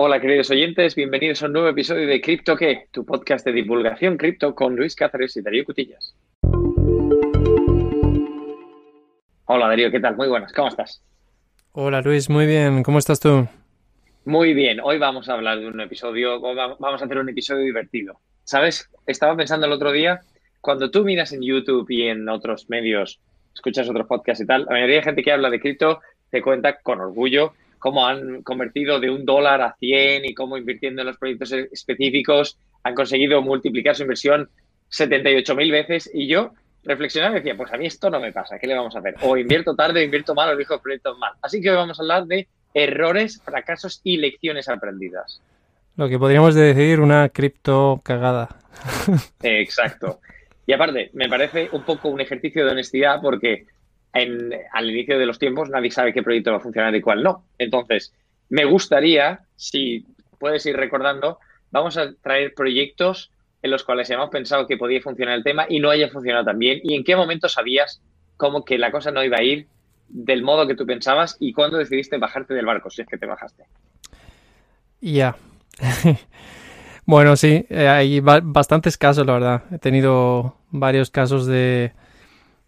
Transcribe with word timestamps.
Hola 0.00 0.20
queridos 0.20 0.48
oyentes, 0.52 0.94
bienvenidos 0.94 1.42
a 1.42 1.46
un 1.46 1.54
nuevo 1.54 1.66
episodio 1.70 2.06
de 2.06 2.20
Cripto 2.20 2.56
qué, 2.56 2.86
tu 2.92 3.04
podcast 3.04 3.44
de 3.44 3.50
divulgación 3.50 4.16
cripto 4.16 4.54
con 4.54 4.76
Luis 4.76 4.94
Cáceres 4.94 5.36
y 5.36 5.42
Darío 5.42 5.64
Cutillas. 5.64 6.14
Hola 9.46 9.66
Darío, 9.66 9.90
¿qué 9.90 9.98
tal? 9.98 10.16
Muy 10.16 10.28
buenas, 10.28 10.52
¿cómo 10.52 10.68
estás? 10.68 11.02
Hola 11.72 12.00
Luis, 12.00 12.30
muy 12.30 12.46
bien, 12.46 12.84
¿cómo 12.84 13.00
estás 13.00 13.18
tú? 13.18 13.48
Muy 14.24 14.54
bien, 14.54 14.78
hoy 14.84 14.98
vamos 14.98 15.28
a 15.28 15.32
hablar 15.32 15.58
de 15.58 15.66
un 15.66 15.80
episodio, 15.80 16.40
vamos 16.40 17.02
a 17.02 17.04
hacer 17.04 17.18
un 17.18 17.30
episodio 17.30 17.64
divertido. 17.64 18.20
¿Sabes? 18.44 18.88
Estaba 19.04 19.34
pensando 19.36 19.66
el 19.66 19.72
otro 19.72 19.90
día, 19.90 20.20
cuando 20.60 20.92
tú 20.92 21.02
miras 21.02 21.32
en 21.32 21.42
YouTube 21.42 21.90
y 21.90 22.06
en 22.06 22.28
otros 22.28 22.70
medios, 22.70 23.18
escuchas 23.52 23.88
otros 23.88 24.06
podcasts 24.06 24.44
y 24.44 24.46
tal, 24.46 24.64
la 24.66 24.70
mayoría 24.70 24.98
de 24.98 25.02
gente 25.02 25.24
que 25.24 25.32
habla 25.32 25.50
de 25.50 25.58
cripto 25.58 25.98
te 26.30 26.40
cuenta 26.40 26.78
con 26.82 27.00
orgullo 27.00 27.52
cómo 27.78 28.06
han 28.06 28.42
convertido 28.42 29.00
de 29.00 29.10
un 29.10 29.24
dólar 29.24 29.60
a 29.62 29.76
100 29.78 30.24
y 30.24 30.34
cómo 30.34 30.56
invirtiendo 30.56 31.02
en 31.02 31.06
los 31.06 31.18
proyectos 31.18 31.52
específicos 31.52 32.58
han 32.82 32.94
conseguido 32.94 33.42
multiplicar 33.42 33.94
su 33.94 34.02
inversión 34.02 34.48
78 34.88 35.54
mil 35.54 35.70
veces. 35.70 36.10
Y 36.12 36.26
yo 36.26 36.52
reflexionaba 36.84 37.36
y 37.36 37.38
decía, 37.38 37.56
pues 37.56 37.72
a 37.72 37.76
mí 37.76 37.86
esto 37.86 38.10
no 38.10 38.20
me 38.20 38.32
pasa, 38.32 38.58
¿qué 38.58 38.66
le 38.66 38.74
vamos 38.74 38.94
a 38.96 39.00
hacer? 39.00 39.16
O 39.22 39.36
invierto 39.36 39.74
tarde 39.74 40.00
o 40.00 40.04
invierto 40.04 40.34
mal 40.34 40.50
o 40.50 40.52
elijo 40.52 40.80
proyectos 40.80 41.18
mal. 41.18 41.32
Así 41.42 41.60
que 41.60 41.70
hoy 41.70 41.76
vamos 41.76 41.98
a 41.98 42.02
hablar 42.02 42.26
de 42.26 42.48
errores, 42.74 43.42
fracasos 43.44 44.00
y 44.04 44.18
lecciones 44.18 44.68
aprendidas. 44.68 45.40
Lo 45.96 46.08
que 46.08 46.18
podríamos 46.18 46.54
decir 46.54 47.00
una 47.00 47.28
cripto 47.28 48.00
cagada. 48.04 48.48
Exacto. 49.42 50.20
Y 50.66 50.72
aparte, 50.72 51.10
me 51.14 51.28
parece 51.28 51.68
un 51.72 51.82
poco 51.82 52.08
un 52.08 52.20
ejercicio 52.20 52.64
de 52.64 52.72
honestidad 52.72 53.20
porque 53.20 53.66
al 54.12 54.90
inicio 54.90 55.18
de 55.18 55.26
los 55.26 55.38
tiempos 55.38 55.68
nadie 55.70 55.90
sabe 55.90 56.12
qué 56.12 56.22
proyecto 56.22 56.50
va 56.50 56.58
a 56.58 56.60
funcionar 56.60 56.94
y 56.94 57.00
cuál 57.00 57.22
no. 57.22 57.44
Entonces, 57.58 58.12
me 58.48 58.64
gustaría, 58.64 59.40
si 59.56 60.06
puedes 60.38 60.64
ir 60.66 60.76
recordando, 60.76 61.38
vamos 61.70 61.96
a 61.96 62.12
traer 62.14 62.54
proyectos 62.54 63.30
en 63.62 63.70
los 63.70 63.84
cuales 63.84 64.08
hemos 64.10 64.30
pensado 64.30 64.66
que 64.66 64.76
podía 64.76 65.00
funcionar 65.00 65.34
el 65.36 65.44
tema 65.44 65.66
y 65.68 65.80
no 65.80 65.90
haya 65.90 66.08
funcionado 66.08 66.44
tan 66.44 66.58
bien. 66.58 66.80
¿Y 66.82 66.94
en 66.94 67.04
qué 67.04 67.16
momento 67.16 67.48
sabías 67.48 68.00
cómo 68.36 68.64
que 68.64 68.78
la 68.78 68.90
cosa 68.90 69.10
no 69.10 69.24
iba 69.24 69.38
a 69.38 69.42
ir 69.42 69.66
del 70.08 70.42
modo 70.42 70.66
que 70.66 70.74
tú 70.74 70.86
pensabas 70.86 71.36
y 71.38 71.52
cuándo 71.52 71.76
decidiste 71.76 72.16
bajarte 72.18 72.54
del 72.54 72.66
barco, 72.66 72.90
si 72.90 73.02
es 73.02 73.08
que 73.08 73.18
te 73.18 73.26
bajaste? 73.26 73.64
Ya. 75.00 75.36
bueno, 77.04 77.36
sí, 77.36 77.66
eh, 77.68 77.88
hay 77.88 78.20
bastantes 78.20 78.96
casos, 78.96 79.26
la 79.26 79.34
verdad. 79.34 79.62
He 79.72 79.78
tenido 79.78 80.56
varios 80.70 81.10
casos 81.10 81.46
de 81.46 81.92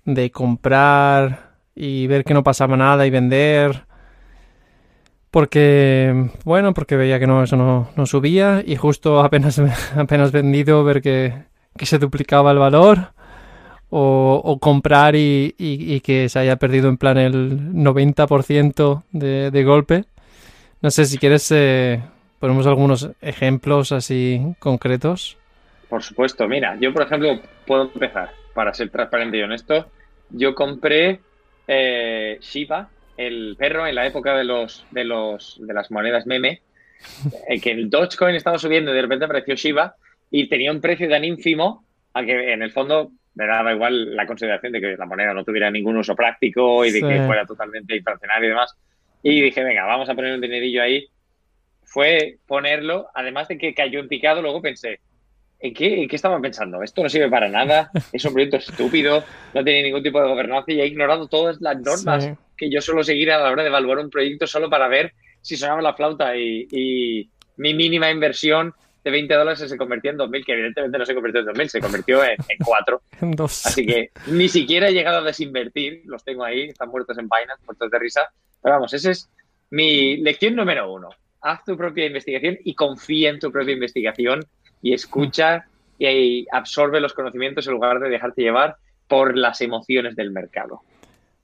de 0.04 0.30
comprar 0.30 1.50
y 1.74 2.06
ver 2.06 2.24
que 2.24 2.34
no 2.34 2.42
pasaba 2.42 2.76
nada 2.76 3.06
y 3.06 3.10
vender. 3.10 3.84
Porque, 5.30 6.30
bueno, 6.44 6.74
porque 6.74 6.96
veía 6.96 7.20
que 7.20 7.26
no, 7.26 7.42
eso 7.44 7.56
no, 7.56 8.06
subía 8.06 8.62
y 8.66 8.76
justo 8.76 9.20
apenas, 9.24 9.60
apenas 9.96 10.32
vendido 10.32 10.82
ver 10.84 11.00
que, 11.02 11.34
se 11.78 11.98
duplicaba 11.98 12.50
el 12.50 12.58
valor. 12.58 13.12
O, 13.92 14.58
comprar 14.60 15.16
y, 15.16 16.00
que 16.04 16.28
se 16.28 16.38
haya 16.38 16.54
perdido 16.56 16.88
en 16.88 16.96
plan 16.96 17.18
el 17.18 17.72
90% 17.72 19.02
de, 19.10 19.50
de 19.50 19.64
golpe. 19.64 20.04
No 20.80 20.90
sé 20.90 21.04
si 21.06 21.18
quieres, 21.18 21.50
eh, 21.50 22.00
ponemos 22.38 22.66
algunos 22.66 23.10
ejemplos 23.20 23.92
así 23.92 24.54
concretos. 24.58 25.36
Por 25.88 26.02
supuesto, 26.02 26.48
mira, 26.48 26.76
yo 26.80 26.92
por 26.92 27.02
ejemplo 27.02 27.38
puedo 27.66 27.90
empezar, 27.92 28.30
para 28.60 28.74
ser 28.74 28.90
transparente 28.90 29.38
y 29.38 29.42
honesto, 29.42 29.90
yo 30.28 30.54
compré 30.54 31.20
eh, 31.66 32.36
Shiba, 32.42 32.90
el 33.16 33.56
perro, 33.58 33.86
en 33.86 33.94
la 33.94 34.06
época 34.06 34.36
de 34.36 34.44
los 34.44 34.84
de 34.90 35.04
los 35.04 35.56
de 35.66 35.72
las 35.72 35.90
monedas 35.90 36.26
meme, 36.26 36.60
eh, 37.48 37.58
que 37.58 37.70
el 37.70 37.88
Dogecoin 37.88 38.34
estaba 38.34 38.58
subiendo 38.58 38.90
y 38.90 38.96
de 38.96 39.00
repente 39.00 39.24
apareció 39.24 39.54
Shiba 39.54 39.94
y 40.30 40.46
tenía 40.50 40.72
un 40.72 40.82
precio 40.82 41.08
tan 41.08 41.24
ínfimo 41.24 41.86
a 42.12 42.22
que 42.22 42.52
en 42.52 42.60
el 42.60 42.70
fondo 42.70 43.12
me 43.34 43.46
daba 43.46 43.72
igual 43.72 44.14
la 44.14 44.26
consideración 44.26 44.72
de 44.72 44.80
que 44.82 44.94
la 44.98 45.06
moneda 45.06 45.32
no 45.32 45.42
tuviera 45.42 45.70
ningún 45.70 45.96
uso 45.96 46.14
práctico 46.14 46.84
y 46.84 46.90
de 46.90 47.00
que 47.00 47.22
fuera 47.24 47.46
totalmente 47.46 47.96
inflacionario 47.96 48.44
y 48.44 48.50
demás. 48.50 48.76
Y 49.22 49.40
dije, 49.40 49.64
venga, 49.64 49.86
vamos 49.86 50.10
a 50.10 50.14
poner 50.14 50.34
un 50.34 50.42
dinerillo 50.42 50.82
ahí. 50.82 51.06
Fue 51.82 52.36
ponerlo, 52.46 53.08
además 53.14 53.48
de 53.48 53.56
que 53.56 53.72
cayó 53.72 54.00
en 54.00 54.08
picado, 54.08 54.42
luego 54.42 54.60
pensé, 54.60 55.00
¿En 55.62 55.74
qué, 55.74 56.08
estaban 56.10 56.40
pensando? 56.40 56.82
Esto 56.82 57.02
no 57.02 57.10
sirve 57.10 57.28
para 57.28 57.48
nada, 57.48 57.90
es 58.12 58.24
un 58.24 58.32
proyecto 58.32 58.56
estúpido, 58.56 59.22
no 59.52 59.62
tiene 59.62 59.82
ningún 59.82 60.02
tipo 60.02 60.20
de 60.20 60.28
gobernanza 60.28 60.72
y 60.72 60.80
ha 60.80 60.86
ignorado 60.86 61.28
todas 61.28 61.60
las 61.60 61.78
normas 61.80 62.30
que 62.56 62.70
yo 62.70 62.80
suelo 62.80 63.04
seguir 63.04 63.30
a 63.30 63.38
la 63.38 63.50
hora 63.50 63.62
de 63.62 63.68
evaluar 63.68 63.98
un 63.98 64.08
proyecto 64.08 64.46
solo 64.46 64.70
para 64.70 64.88
ver 64.88 65.12
si 65.42 65.56
sonaba 65.56 65.82
la 65.82 65.94
flauta 65.94 66.36
y, 66.36 67.28
mi 67.56 67.74
mínima 67.74 68.10
inversión 68.10 68.72
de 69.04 69.10
20 69.10 69.34
dólares 69.34 69.58
se 69.58 69.76
convirtió 69.76 70.10
en 70.10 70.16
2.000, 70.16 70.44
que 70.46 70.52
evidentemente 70.52 70.98
no 70.98 71.04
se 71.04 71.14
convirtió 71.14 71.40
en 71.42 71.46
2.000, 71.48 71.68
se 71.68 71.80
convirtió 71.80 72.24
en, 72.24 72.36
4. 72.64 73.02
Así 73.44 73.84
que 73.84 74.10
ni 74.28 74.48
siquiera 74.48 74.88
he 74.88 74.94
llegado 74.94 75.18
a 75.18 75.22
desinvertir, 75.22 76.00
los 76.06 76.24
tengo 76.24 76.42
ahí, 76.42 76.68
están 76.68 76.88
muertos 76.88 77.18
en 77.18 77.28
Binance, 77.28 77.62
muertos 77.66 77.90
de 77.90 77.98
risa. 77.98 78.32
Pero 78.62 78.76
vamos, 78.76 78.94
esa 78.94 79.10
es 79.10 79.28
mi 79.68 80.16
lección 80.16 80.56
número 80.56 80.90
uno. 80.90 81.10
Haz 81.42 81.62
tu 81.64 81.76
propia 81.76 82.06
investigación 82.06 82.56
y 82.64 82.74
confía 82.74 83.28
en 83.28 83.38
tu 83.38 83.52
propia 83.52 83.74
investigación 83.74 84.40
y 84.82 84.92
escucha 84.92 85.66
y 85.98 86.46
absorbe 86.50 87.00
los 87.00 87.12
conocimientos 87.12 87.66
en 87.66 87.74
lugar 87.74 88.00
de 88.00 88.08
dejarte 88.08 88.42
llevar 88.42 88.76
por 89.06 89.36
las 89.36 89.60
emociones 89.60 90.16
del 90.16 90.30
mercado. 90.30 90.82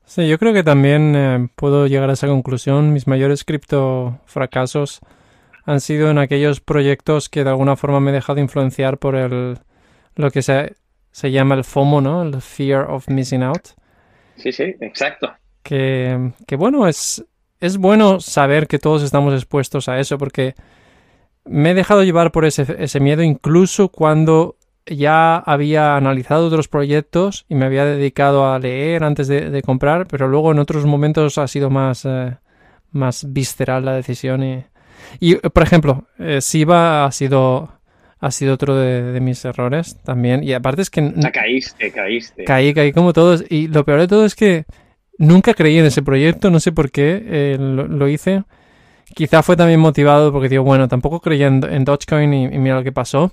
Sí, 0.05 0.27
yo 0.27 0.39
creo 0.39 0.53
que 0.53 0.63
también 0.63 1.15
eh, 1.15 1.49
puedo 1.55 1.85
llegar 1.85 2.09
a 2.09 2.13
esa 2.13 2.27
conclusión. 2.27 2.93
Mis 2.93 3.07
mayores 3.07 3.43
cripto 3.43 4.19
fracasos 4.25 5.01
han 5.65 5.81
sido 5.81 6.09
en 6.09 6.17
aquellos 6.17 6.61
proyectos 6.61 7.27
que 7.27 7.43
de 7.43 7.49
alguna 7.49 7.75
forma 7.75 7.99
me 7.99 8.11
he 8.11 8.13
dejado 8.13 8.39
influenciar 8.39 8.97
por 8.97 9.15
el 9.15 9.59
lo 10.15 10.31
que 10.31 10.41
se, 10.41 10.75
se 11.11 11.31
llama 11.31 11.55
el 11.55 11.63
FOMO, 11.63 12.01
¿no? 12.01 12.23
El 12.23 12.41
Fear 12.41 12.89
of 12.89 13.07
Missing 13.09 13.43
Out. 13.43 13.67
Sí, 14.37 14.51
sí, 14.51 14.75
exacto. 14.79 15.33
Que, 15.61 16.31
que 16.47 16.55
bueno, 16.55 16.87
es, 16.87 17.23
es 17.59 17.77
bueno 17.77 18.19
saber 18.19 18.67
que 18.67 18.79
todos 18.79 19.03
estamos 19.03 19.33
expuestos 19.33 19.89
a 19.89 19.99
eso 19.99 20.17
porque 20.17 20.55
me 21.47 21.71
he 21.71 21.73
dejado 21.73 22.03
llevar 22.03 22.31
por 22.31 22.45
ese, 22.45 22.99
miedo 22.99 23.23
incluso 23.23 23.89
cuando 23.89 24.57
ya 24.85 25.37
había 25.37 25.95
analizado 25.95 26.47
otros 26.47 26.67
proyectos 26.67 27.45
y 27.49 27.55
me 27.55 27.65
había 27.65 27.85
dedicado 27.85 28.51
a 28.51 28.59
leer 28.59 29.03
antes 29.03 29.27
de, 29.27 29.61
comprar, 29.63 30.07
pero 30.07 30.27
luego 30.27 30.51
en 30.51 30.59
otros 30.59 30.85
momentos 30.85 31.37
ha 31.37 31.47
sido 31.47 31.69
más, 31.69 32.05
eh, 32.05 32.37
más 32.91 33.31
visceral 33.33 33.85
la 33.85 33.93
decisión. 33.93 34.65
Y, 35.19 35.35
por 35.35 35.63
ejemplo, 35.63 36.07
eh, 36.19 36.41
Siva 36.41 37.05
ha 37.05 37.11
sido, 37.11 37.79
ha 38.19 38.31
sido 38.31 38.53
otro 38.53 38.75
de, 38.75 39.19
mis 39.19 39.43
errores 39.43 39.97
también. 40.03 40.43
Y 40.43 40.53
aparte 40.53 40.81
es 40.81 40.89
que... 40.89 41.13
caíste, 41.33 41.91
caíste. 41.91 42.43
Caí, 42.45 42.73
caí 42.73 42.93
como 42.93 43.13
todos. 43.13 43.43
Y 43.49 43.67
lo 43.67 43.83
peor 43.83 43.99
de 43.99 44.07
todo 44.07 44.25
es 44.25 44.35
que 44.35 44.65
nunca 45.17 45.53
creí 45.53 45.79
en 45.79 45.85
ese 45.85 46.01
proyecto, 46.01 46.49
no 46.49 46.59
sé 46.59 46.71
por 46.71 46.91
qué 46.91 47.23
eh, 47.25 47.57
lo 47.59 48.07
hice. 48.07 48.43
Quizá 49.13 49.41
fue 49.41 49.55
también 49.55 49.79
motivado 49.79 50.31
porque 50.31 50.49
digo, 50.49 50.63
bueno, 50.63 50.87
tampoco 50.87 51.19
creía 51.19 51.47
en, 51.47 51.85
Dogecoin 51.85 52.33
y, 52.33 52.47
mira 52.59 52.75
lo 52.75 52.83
que 52.83 52.91
pasó. 52.91 53.31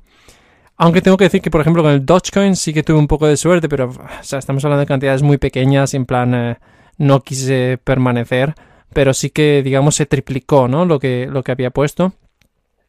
Aunque 0.77 1.03
tengo 1.03 1.17
que 1.17 1.25
decir 1.25 1.41
que, 1.41 1.51
por 1.51 1.61
ejemplo, 1.61 1.83
con 1.83 1.93
el 1.93 2.05
Dogecoin 2.05 2.57
sí 2.57 2.73
que 2.73 2.83
tuve 2.83 2.99
un 2.99 3.07
poco 3.07 3.27
de 3.27 3.37
suerte, 3.37 3.69
pero 3.69 3.93
estamos 4.21 4.65
hablando 4.65 4.81
de 4.81 4.87
cantidades 4.87 5.23
muy 5.23 5.39
pequeñas, 5.39 5.95
en 5.95 6.07
plan, 6.07 6.35
eh, 6.35 6.57
no 6.99 7.21
quise 7.21 7.79
permanecer, 7.83 8.55
pero 8.93 9.15
sí 9.15 9.31
que, 9.31 9.63
digamos, 9.63 9.95
se 9.97 10.07
triplicó, 10.07 10.69
¿no? 10.69 10.85
Lo 10.85 10.99
que, 10.99 11.29
lo 11.31 11.43
que 11.43 11.53
había 11.53 11.71
puesto. 11.71 12.13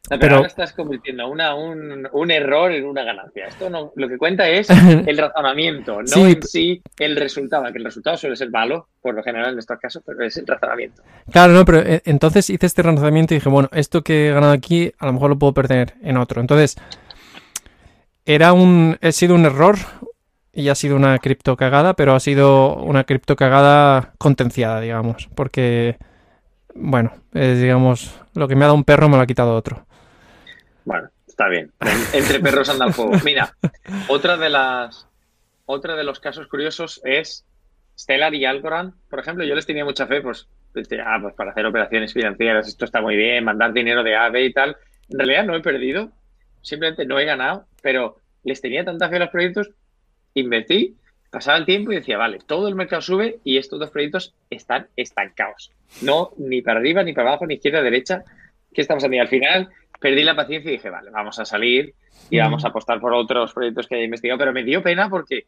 Pero, 0.08 0.36
ahora 0.36 0.48
estás 0.48 0.72
convirtiendo 0.72 1.28
una, 1.28 1.54
un, 1.54 2.30
error 2.30 2.72
en 2.72 2.84
una 2.84 3.02
ganancia. 3.02 3.46
Esto 3.46 3.68
no, 3.70 3.92
lo 3.96 4.08
que 4.08 4.18
cuenta 4.18 4.48
es 4.48 4.68
el 5.06 5.18
razonamiento, 5.18 6.02
no 6.02 6.26
en 6.26 6.42
sí 6.42 6.82
el 6.98 7.16
resultado, 7.16 7.64
que 7.72 7.78
el 7.78 7.84
resultado 7.84 8.16
suele 8.16 8.36
ser 8.36 8.50
malo, 8.50 8.88
por 9.00 9.14
lo 9.14 9.22
general 9.22 9.52
en 9.52 9.58
estos 9.58 9.78
casos, 9.78 10.02
pero 10.04 10.24
es 10.24 10.36
el 10.36 10.46
razonamiento. 10.46 11.02
Claro, 11.30 11.52
no, 11.52 11.64
pero 11.64 11.80
eh, 11.80 12.02
entonces 12.04 12.50
hice 12.50 12.66
este 12.66 12.82
razonamiento 12.82 13.34
y 13.34 13.38
dije, 13.38 13.48
bueno, 13.48 13.68
esto 13.72 14.02
que 14.02 14.28
he 14.28 14.32
ganado 14.32 14.52
aquí, 14.52 14.92
a 14.98 15.06
lo 15.06 15.12
mejor 15.12 15.30
lo 15.30 15.38
puedo 15.38 15.54
perder 15.54 15.94
en 16.02 16.16
otro. 16.16 16.40
Entonces, 16.40 16.76
era 18.24 18.52
un, 18.52 18.98
he 19.00 19.12
sido 19.12 19.34
un 19.34 19.44
error 19.44 19.76
y 20.52 20.68
ha 20.68 20.74
sido 20.74 20.96
una 20.96 21.18
cripto 21.18 21.56
cagada, 21.56 21.94
pero 21.94 22.14
ha 22.14 22.20
sido 22.20 22.76
una 22.76 23.04
cripto 23.04 23.36
cagada 23.36 24.14
contenciada, 24.18 24.80
digamos, 24.80 25.28
porque, 25.34 25.98
bueno, 26.74 27.12
es, 27.34 27.60
digamos, 27.60 28.18
lo 28.34 28.48
que 28.48 28.56
me 28.56 28.64
ha 28.64 28.68
dado 28.68 28.74
un 28.74 28.84
perro 28.84 29.08
me 29.08 29.16
lo 29.16 29.22
ha 29.22 29.26
quitado 29.26 29.54
otro. 29.54 29.85
Bueno, 30.86 31.10
está 31.26 31.48
bien. 31.48 31.72
Entre 32.14 32.38
perros 32.38 32.68
anda 32.70 32.86
el 32.86 32.94
fuego. 32.94 33.12
Mira, 33.24 33.54
otra 34.08 34.36
de 34.36 34.48
las 34.48 35.08
otra 35.66 35.96
de 35.96 36.04
los 36.04 36.20
casos 36.20 36.46
curiosos 36.46 37.00
es 37.04 37.44
Stellar 37.98 38.32
y 38.34 38.44
Algorand. 38.44 38.94
Por 39.10 39.18
ejemplo, 39.18 39.44
yo 39.44 39.56
les 39.56 39.66
tenía 39.66 39.84
mucha 39.84 40.06
fe, 40.06 40.22
pues, 40.22 40.48
ah, 41.04 41.18
pues 41.20 41.34
para 41.34 41.50
hacer 41.50 41.66
operaciones 41.66 42.12
financieras, 42.12 42.68
esto 42.68 42.84
está 42.84 43.00
muy 43.00 43.16
bien, 43.16 43.44
mandar 43.44 43.72
dinero 43.72 44.04
de 44.04 44.14
AVE 44.14 44.44
y 44.44 44.52
tal. 44.52 44.76
En 45.08 45.18
realidad 45.18 45.44
no 45.44 45.56
he 45.56 45.60
perdido, 45.60 46.12
simplemente 46.62 47.04
no 47.04 47.18
he 47.18 47.24
ganado, 47.24 47.66
pero 47.82 48.18
les 48.44 48.60
tenía 48.60 48.84
tanta 48.84 49.08
fe 49.08 49.16
a 49.16 49.20
los 49.20 49.30
proyectos, 49.30 49.70
invertí, 50.34 50.94
pasaba 51.32 51.58
el 51.58 51.66
tiempo 51.66 51.90
y 51.90 51.96
decía, 51.96 52.16
vale, 52.16 52.38
todo 52.46 52.68
el 52.68 52.76
mercado 52.76 53.02
sube 53.02 53.40
y 53.42 53.58
estos 53.58 53.80
dos 53.80 53.90
proyectos 53.90 54.36
están 54.50 54.86
estancados. 54.94 55.72
No, 56.00 56.30
ni 56.38 56.62
para 56.62 56.78
arriba, 56.78 57.02
ni 57.02 57.12
para 57.12 57.30
abajo, 57.30 57.44
ni 57.44 57.54
izquierda, 57.54 57.82
derecha 57.82 58.22
¿qué 58.76 58.82
estamos 58.82 59.02
haciendo? 59.02 59.22
Al 59.22 59.28
final 59.28 59.68
perdí 60.00 60.24
la 60.24 60.36
paciencia 60.36 60.70
y 60.70 60.76
dije, 60.76 60.90
vale, 60.90 61.10
vamos 61.10 61.38
a 61.38 61.44
salir 61.44 61.94
y 62.30 62.38
vamos 62.38 62.64
a 62.64 62.68
apostar 62.68 63.00
por 63.00 63.14
otros 63.14 63.52
proyectos 63.52 63.86
que 63.86 63.96
haya 63.96 64.04
investigado, 64.04 64.38
pero 64.38 64.52
me 64.52 64.64
dio 64.64 64.82
pena 64.82 65.08
porque 65.08 65.46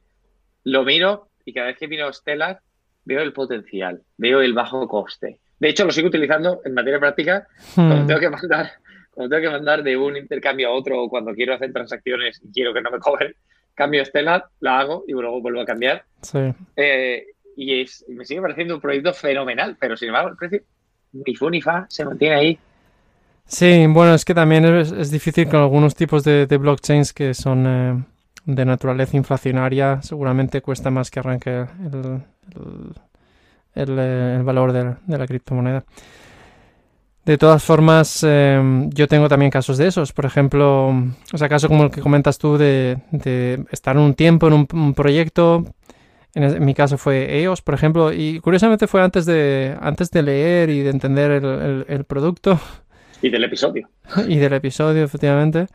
lo 0.65 0.85
miro 0.85 1.29
y 1.45 1.53
cada 1.53 1.69
vez 1.69 1.79
que 1.79 1.89
miro 1.89 2.12
Stellar 2.12 2.61
veo 3.05 3.23
el 3.23 3.33
potencial, 3.33 4.03
veo 4.17 4.41
el 4.41 4.53
bajo 4.53 4.87
coste. 4.87 5.39
De 5.59 5.69
hecho, 5.69 5.85
lo 5.85 5.93
sigo 5.93 6.09
utilizando 6.09 6.61
en 6.65 6.75
materia 6.75 7.00
práctica 7.00 7.47
cuando 7.75 8.06
tengo 8.06 8.21
que 8.21 8.31
mandar 8.31 8.71
cuando 9.11 9.35
tengo 9.35 9.50
que 9.50 9.56
mandar 9.56 9.83
de 9.83 9.97
un 9.97 10.17
intercambio 10.17 10.69
a 10.69 10.73
otro 10.73 11.03
o 11.03 11.09
cuando 11.09 11.35
quiero 11.35 11.53
hacer 11.53 11.73
transacciones 11.73 12.41
y 12.45 12.53
quiero 12.53 12.73
que 12.73 12.81
no 12.81 12.91
me 12.93 13.00
cobren, 13.00 13.35
cambio 13.75 14.05
Stellar, 14.05 14.45
la 14.61 14.79
hago 14.79 15.05
y 15.09 15.12
luego 15.12 15.41
vuelvo 15.41 15.61
a 15.61 15.65
cambiar. 15.65 16.05
Sí. 16.23 16.39
Eh, 16.77 17.27
y 17.56 17.81
es, 17.81 18.05
me 18.09 18.25
sigue 18.25 18.41
pareciendo 18.41 18.77
un 18.77 18.81
proyecto 18.81 19.12
fenomenal, 19.12 19.77
pero 19.81 19.97
sin 19.97 20.09
embargo 20.09 20.31
el 20.31 20.37
precio 20.37 20.62
ni 21.12 21.35
fu 21.35 21.50
ni 21.50 21.61
fa 21.61 21.87
se 21.89 22.05
mantiene 22.05 22.35
ahí. 22.37 22.59
Sí, 23.49 23.87
bueno, 23.89 24.15
es 24.15 24.27
que 24.27 24.35
también 24.35 24.67
es, 24.67 25.11
difícil 25.11 25.49
con 25.49 25.61
algunos 25.61 25.95
tipos 25.95 26.23
de, 26.23 26.45
blockchains 26.47 27.15
que 27.15 27.33
son 27.33 27.65
eh, 27.67 28.05
de 28.45 28.65
naturaleza 28.67 29.17
inflacionaria, 29.17 30.03
seguramente 30.03 30.61
cuesta 30.61 30.91
más 30.91 31.11
que 31.11 31.21
arranque 31.21 31.65
el, 31.83 32.23
el, 33.75 33.99
el 33.99 34.43
valor 34.43 34.73
de, 34.73 34.97
de, 35.06 35.19
la 35.19 35.27
criptomoneda. 35.27 35.83
De 37.25 37.39
todas 37.39 37.65
formas, 37.65 38.23
eh, 38.23 38.87
yo 38.89 39.09
tengo 39.09 39.31
también 39.31 39.50
casos 39.50 39.79
de 39.79 39.87
esos. 39.87 40.12
Por 40.12 40.27
ejemplo, 40.27 40.89
o 41.33 41.39
sea, 41.39 41.49
caso 41.49 41.69
como 41.69 41.85
el 41.85 41.91
que 41.91 42.03
comentas 42.03 42.37
tú 42.37 42.59
de, 42.59 42.99
de 43.12 43.65
estar 43.71 43.97
un 43.97 44.12
tiempo 44.12 44.49
en 44.49 44.67
un, 44.71 44.95
proyecto, 44.95 45.65
en, 46.35 46.62
mi 46.62 46.75
caso 46.75 46.99
fue 46.99 47.41
EOS, 47.41 47.62
por 47.62 47.75
ejemplo, 47.75 48.12
y 48.12 48.41
curiosamente 48.41 48.87
fue 48.87 49.03
antes 49.03 49.25
de, 49.25 49.75
antes 49.81 50.11
de 50.11 50.23
leer 50.23 50.69
y 50.69 50.81
de 50.81 50.91
entender 50.91 51.31
el 51.89 52.05
producto. 52.05 52.61
Y 53.23 53.31
del 53.31 53.44
episodio. 53.44 53.88
y 54.29 54.37
del 54.37 54.53
episodio, 54.53 55.05
efectivamente. 55.05 55.67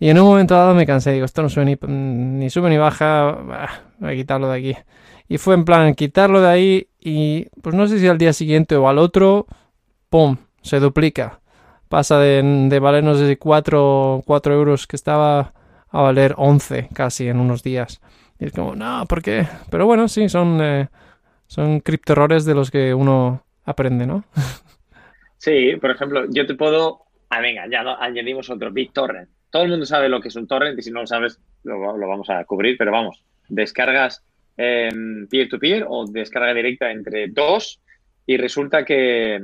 Y 0.00 0.10
en 0.10 0.18
un 0.18 0.26
momento 0.26 0.54
dado 0.54 0.74
me 0.74 0.86
cansé, 0.86 1.12
digo, 1.12 1.24
esto 1.24 1.42
no 1.42 1.48
sube 1.48 1.64
ni, 1.64 1.76
ni 1.86 2.50
sube 2.50 2.70
ni 2.70 2.78
baja, 2.78 3.32
bah, 3.32 3.82
voy 3.98 4.12
a 4.12 4.16
quitarlo 4.16 4.48
de 4.48 4.58
aquí. 4.58 4.76
Y 5.28 5.38
fue 5.38 5.54
en 5.54 5.64
plan, 5.64 5.94
quitarlo 5.94 6.40
de 6.40 6.48
ahí 6.48 6.88
y 7.00 7.46
pues 7.62 7.74
no 7.74 7.86
sé 7.86 7.98
si 7.98 8.06
al 8.06 8.18
día 8.18 8.32
siguiente 8.32 8.76
o 8.76 8.88
al 8.88 8.98
otro, 8.98 9.46
¡pum!, 10.08 10.36
se 10.62 10.78
duplica. 10.78 11.40
Pasa 11.88 12.18
de, 12.18 12.42
de 12.68 12.78
valer, 12.78 13.02
no 13.02 13.14
sé 13.14 13.28
si 13.28 13.36
4, 13.36 14.22
4 14.24 14.54
euros 14.54 14.86
que 14.86 14.96
estaba 14.96 15.52
a 15.90 16.02
valer 16.02 16.34
11 16.36 16.88
casi 16.92 17.28
en 17.28 17.40
unos 17.40 17.62
días. 17.62 18.00
Y 18.38 18.46
es 18.46 18.52
como, 18.52 18.76
no, 18.76 19.04
¿por 19.06 19.22
qué? 19.22 19.46
Pero 19.70 19.86
bueno, 19.86 20.06
sí, 20.08 20.28
son, 20.28 20.60
eh, 20.62 20.88
son 21.46 21.80
criptoerrores 21.80 22.44
de 22.44 22.54
los 22.54 22.70
que 22.70 22.94
uno 22.94 23.42
aprende, 23.64 24.06
¿no? 24.06 24.24
Sí, 25.38 25.76
por 25.76 25.90
ejemplo, 25.90 26.26
yo 26.28 26.46
te 26.46 26.54
puedo. 26.54 27.02
Ah, 27.30 27.40
venga, 27.40 27.66
ya 27.70 27.80
añadimos 28.00 28.50
otro, 28.50 28.72
BitTorrent. 28.72 29.28
Todo 29.50 29.62
el 29.62 29.70
mundo 29.70 29.86
sabe 29.86 30.08
lo 30.08 30.20
que 30.20 30.28
es 30.28 30.36
un 30.36 30.46
torrent 30.46 30.78
y 30.78 30.82
si 30.82 30.90
no 30.90 31.00
lo 31.00 31.06
sabes, 31.06 31.40
lo, 31.62 31.80
vamos 31.80 32.28
a 32.28 32.44
cubrir, 32.44 32.76
pero 32.76 32.92
vamos, 32.92 33.22
descargas 33.48 34.22
eh, 34.56 34.90
peer-to-peer 35.30 35.86
o 35.88 36.06
descarga 36.06 36.52
directa 36.52 36.90
entre 36.90 37.28
dos 37.28 37.80
y 38.26 38.36
resulta 38.36 38.84
que 38.84 39.40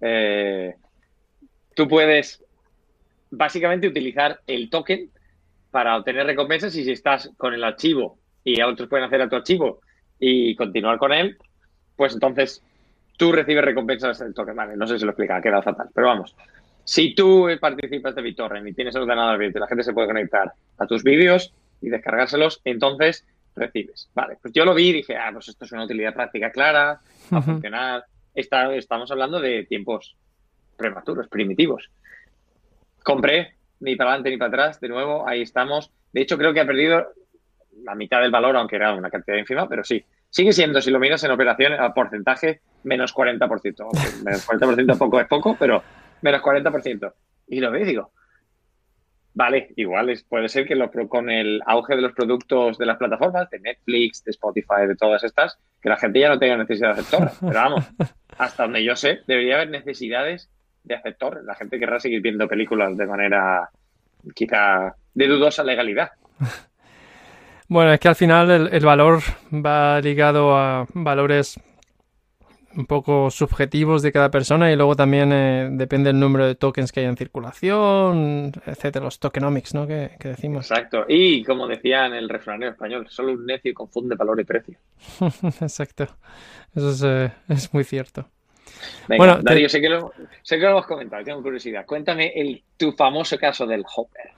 eh, 0.00 0.74
tú 1.74 1.88
puedes 1.88 2.44
básicamente 3.30 3.88
utilizar 3.88 4.40
el 4.46 4.68
token 4.68 5.10
para 5.70 5.96
obtener 5.96 6.26
recompensas 6.26 6.76
y 6.76 6.84
si 6.84 6.92
estás 6.92 7.30
con 7.36 7.54
el 7.54 7.64
archivo 7.64 8.18
y 8.44 8.60
otros 8.60 8.88
pueden 8.88 9.06
hacer 9.06 9.22
a 9.22 9.28
tu 9.28 9.36
archivo 9.36 9.80
y 10.18 10.54
continuar 10.54 10.98
con 10.98 11.12
él, 11.12 11.38
pues 11.96 12.12
entonces 12.12 12.62
tú 13.16 13.32
recibes 13.32 13.64
recompensas 13.64 14.18
del 14.18 14.34
token. 14.34 14.56
Vale, 14.56 14.76
no 14.76 14.86
sé 14.86 14.98
si 14.98 15.04
lo 15.04 15.10
explica, 15.10 15.36
ha 15.36 15.42
quedado 15.42 15.62
fatal, 15.62 15.88
pero 15.94 16.08
vamos. 16.08 16.34
Si 16.84 17.14
tú 17.14 17.48
participas 17.60 18.14
de 18.14 18.22
BitTorrent 18.22 18.68
y 18.68 18.74
tienes 18.74 18.94
el 18.94 19.02
ordenador 19.02 19.34
abierto 19.34 19.58
y 19.58 19.60
la 19.60 19.68
gente 19.68 19.84
se 19.84 19.92
puede 19.92 20.06
conectar 20.06 20.52
a 20.78 20.86
tus 20.86 21.02
vídeos 21.02 21.54
y 21.80 21.88
descargárselos, 21.88 22.60
entonces 22.64 23.26
recibes. 23.56 24.10
Vale, 24.14 24.36
pues 24.40 24.52
yo 24.52 24.64
lo 24.64 24.74
vi 24.74 24.88
y 24.88 24.92
dije, 24.92 25.16
ah, 25.16 25.30
pues 25.32 25.48
esto 25.48 25.64
es 25.64 25.72
una 25.72 25.84
utilidad 25.84 26.14
práctica 26.14 26.50
clara, 26.50 27.00
va 27.32 27.38
a 27.38 27.42
funcionar. 27.42 28.04
Está, 28.34 28.74
estamos 28.74 29.10
hablando 29.10 29.40
de 29.40 29.64
tiempos 29.64 30.16
prematuros, 30.76 31.28
primitivos. 31.28 31.90
Compré, 33.02 33.54
ni 33.80 33.96
para 33.96 34.10
adelante 34.10 34.30
ni 34.30 34.36
para 34.36 34.48
atrás, 34.48 34.80
de 34.80 34.88
nuevo, 34.88 35.26
ahí 35.26 35.42
estamos. 35.42 35.90
De 36.12 36.22
hecho, 36.22 36.36
creo 36.36 36.52
que 36.52 36.60
ha 36.60 36.66
perdido 36.66 37.06
la 37.82 37.94
mitad 37.94 38.20
del 38.20 38.30
valor, 38.30 38.56
aunque 38.56 38.76
era 38.76 38.94
una 38.94 39.10
cantidad 39.10 39.36
ínfima, 39.36 39.68
pero 39.68 39.84
sí. 39.84 40.04
Sigue 40.34 40.52
siendo, 40.52 40.82
si 40.82 40.90
lo 40.90 40.98
miras 40.98 41.22
en 41.22 41.30
operaciones, 41.30 41.78
a 41.78 41.94
porcentaje, 41.94 42.60
menos 42.82 43.14
40%. 43.14 44.24
Menos 44.24 44.44
40% 44.44 44.98
poco 44.98 45.20
es 45.20 45.28
poco, 45.28 45.56
pero 45.56 45.80
menos 46.22 46.42
40%. 46.42 47.12
Y 47.46 47.60
lo 47.60 47.70
veo 47.70 47.82
y 47.82 47.86
digo, 47.86 48.10
vale, 49.32 49.68
igual 49.76 50.10
es, 50.10 50.24
puede 50.24 50.48
ser 50.48 50.66
que 50.66 50.76
con 51.08 51.30
el 51.30 51.62
auge 51.66 51.94
de 51.94 52.02
los 52.02 52.14
productos 52.14 52.78
de 52.78 52.84
las 52.84 52.96
plataformas, 52.96 53.48
de 53.48 53.60
Netflix, 53.60 54.24
de 54.24 54.32
Spotify, 54.32 54.88
de 54.88 54.96
todas 54.96 55.22
estas, 55.22 55.56
que 55.80 55.88
la 55.88 55.98
gente 55.98 56.18
ya 56.18 56.30
no 56.30 56.38
tenga 56.40 56.56
necesidad 56.56 56.96
de 56.96 57.00
hacer 57.00 57.16
torres. 57.16 57.38
Pero 57.40 57.54
vamos, 57.54 57.84
hasta 58.36 58.64
donde 58.64 58.82
yo 58.82 58.96
sé, 58.96 59.20
debería 59.28 59.54
haber 59.54 59.70
necesidades 59.70 60.50
de 60.82 60.96
hacer 60.96 61.14
torres. 61.14 61.44
La 61.44 61.54
gente 61.54 61.78
querrá 61.78 62.00
seguir 62.00 62.20
viendo 62.20 62.48
películas 62.48 62.96
de 62.96 63.06
manera 63.06 63.70
quizá 64.34 64.96
de 65.14 65.28
dudosa 65.28 65.62
legalidad. 65.62 66.10
Bueno, 67.68 67.92
es 67.92 68.00
que 68.00 68.08
al 68.08 68.16
final 68.16 68.50
el, 68.50 68.68
el 68.72 68.84
valor 68.84 69.20
va 69.52 70.00
ligado 70.00 70.56
a 70.56 70.86
valores 70.92 71.58
un 72.76 72.86
poco 72.86 73.30
subjetivos 73.30 74.02
de 74.02 74.12
cada 74.12 74.30
persona 74.30 74.72
y 74.72 74.76
luego 74.76 74.96
también 74.96 75.32
eh, 75.32 75.68
depende 75.70 76.08
del 76.08 76.20
número 76.20 76.46
de 76.46 76.54
tokens 76.54 76.92
que 76.92 77.00
hay 77.00 77.06
en 77.06 77.16
circulación, 77.16 78.52
etcétera, 78.66 79.04
los 79.04 79.18
tokenomics, 79.18 79.74
¿no? 79.74 79.86
Que, 79.86 80.12
que, 80.18 80.28
decimos. 80.28 80.70
Exacto. 80.70 81.04
Y 81.08 81.44
como 81.44 81.66
decía 81.66 82.06
en 82.06 82.14
el 82.14 82.28
refranero 82.28 82.72
español, 82.72 83.06
solo 83.08 83.32
un 83.32 83.46
necio 83.46 83.72
confunde 83.74 84.16
valor 84.16 84.40
y 84.40 84.44
precio. 84.44 84.78
Exacto. 85.60 86.08
Eso 86.74 86.90
es, 86.90 87.02
eh, 87.04 87.32
es 87.48 87.72
muy 87.72 87.84
cierto. 87.84 88.28
Venga, 89.08 89.24
bueno, 89.24 89.42
Darío, 89.42 89.66
te... 89.66 89.70
sé, 89.70 89.80
que 89.80 89.88
lo, 89.88 90.12
sé 90.42 90.56
que 90.56 90.62
lo 90.62 90.70
hemos 90.70 90.86
comentado, 90.86 91.22
tengo 91.22 91.42
curiosidad. 91.42 91.86
Cuéntame 91.86 92.32
el, 92.34 92.62
tu 92.76 92.92
famoso 92.92 93.38
caso 93.38 93.66
del 93.66 93.84
Hopper. 93.94 94.32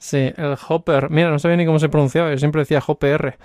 Sí, 0.00 0.32
el 0.34 0.56
Hopper. 0.66 1.10
Mira, 1.10 1.30
no 1.30 1.38
sabía 1.38 1.58
ni 1.58 1.66
cómo 1.66 1.78
se 1.78 1.90
pronunciaba, 1.90 2.30
yo 2.30 2.38
siempre 2.38 2.62
decía 2.62 2.82
Hopper. 2.84 3.36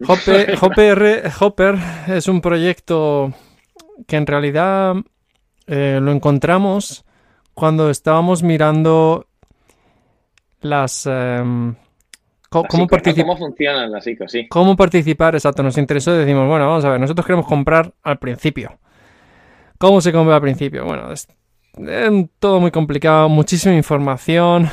Hopper, 0.08 0.58
Hopper, 0.60 1.32
Hopper 1.38 1.78
es 2.08 2.26
un 2.26 2.40
proyecto 2.40 3.32
que 4.08 4.16
en 4.16 4.26
realidad 4.26 4.96
eh, 5.68 6.00
lo 6.02 6.10
encontramos 6.10 7.04
cuando 7.54 7.90
estábamos 7.90 8.42
mirando 8.42 9.28
las... 10.60 11.06
Eh, 11.08 11.74
¿Cómo, 12.48 12.66
cómo, 12.68 12.86
¿Cómo 12.88 13.36
funcionan 13.38 13.92
las 13.92 14.06
ICO? 14.06 14.28
Sí. 14.28 14.48
¿Cómo 14.48 14.76
participar? 14.76 15.36
Exacto, 15.36 15.62
nos 15.62 15.78
interesó 15.78 16.14
y 16.14 16.18
decimos, 16.18 16.48
bueno, 16.48 16.66
vamos 16.66 16.84
a 16.84 16.90
ver, 16.90 17.00
nosotros 17.00 17.24
queremos 17.24 17.46
comprar 17.46 17.94
al 18.02 18.18
principio. 18.18 18.78
¿Cómo 19.78 20.00
se 20.00 20.12
compra 20.12 20.34
al 20.34 20.42
principio? 20.42 20.84
Bueno, 20.84 21.12
es, 21.12 21.28
es 21.78 22.10
todo 22.40 22.58
muy 22.60 22.72
complicado, 22.72 23.28
muchísima 23.28 23.74
información. 23.74 24.68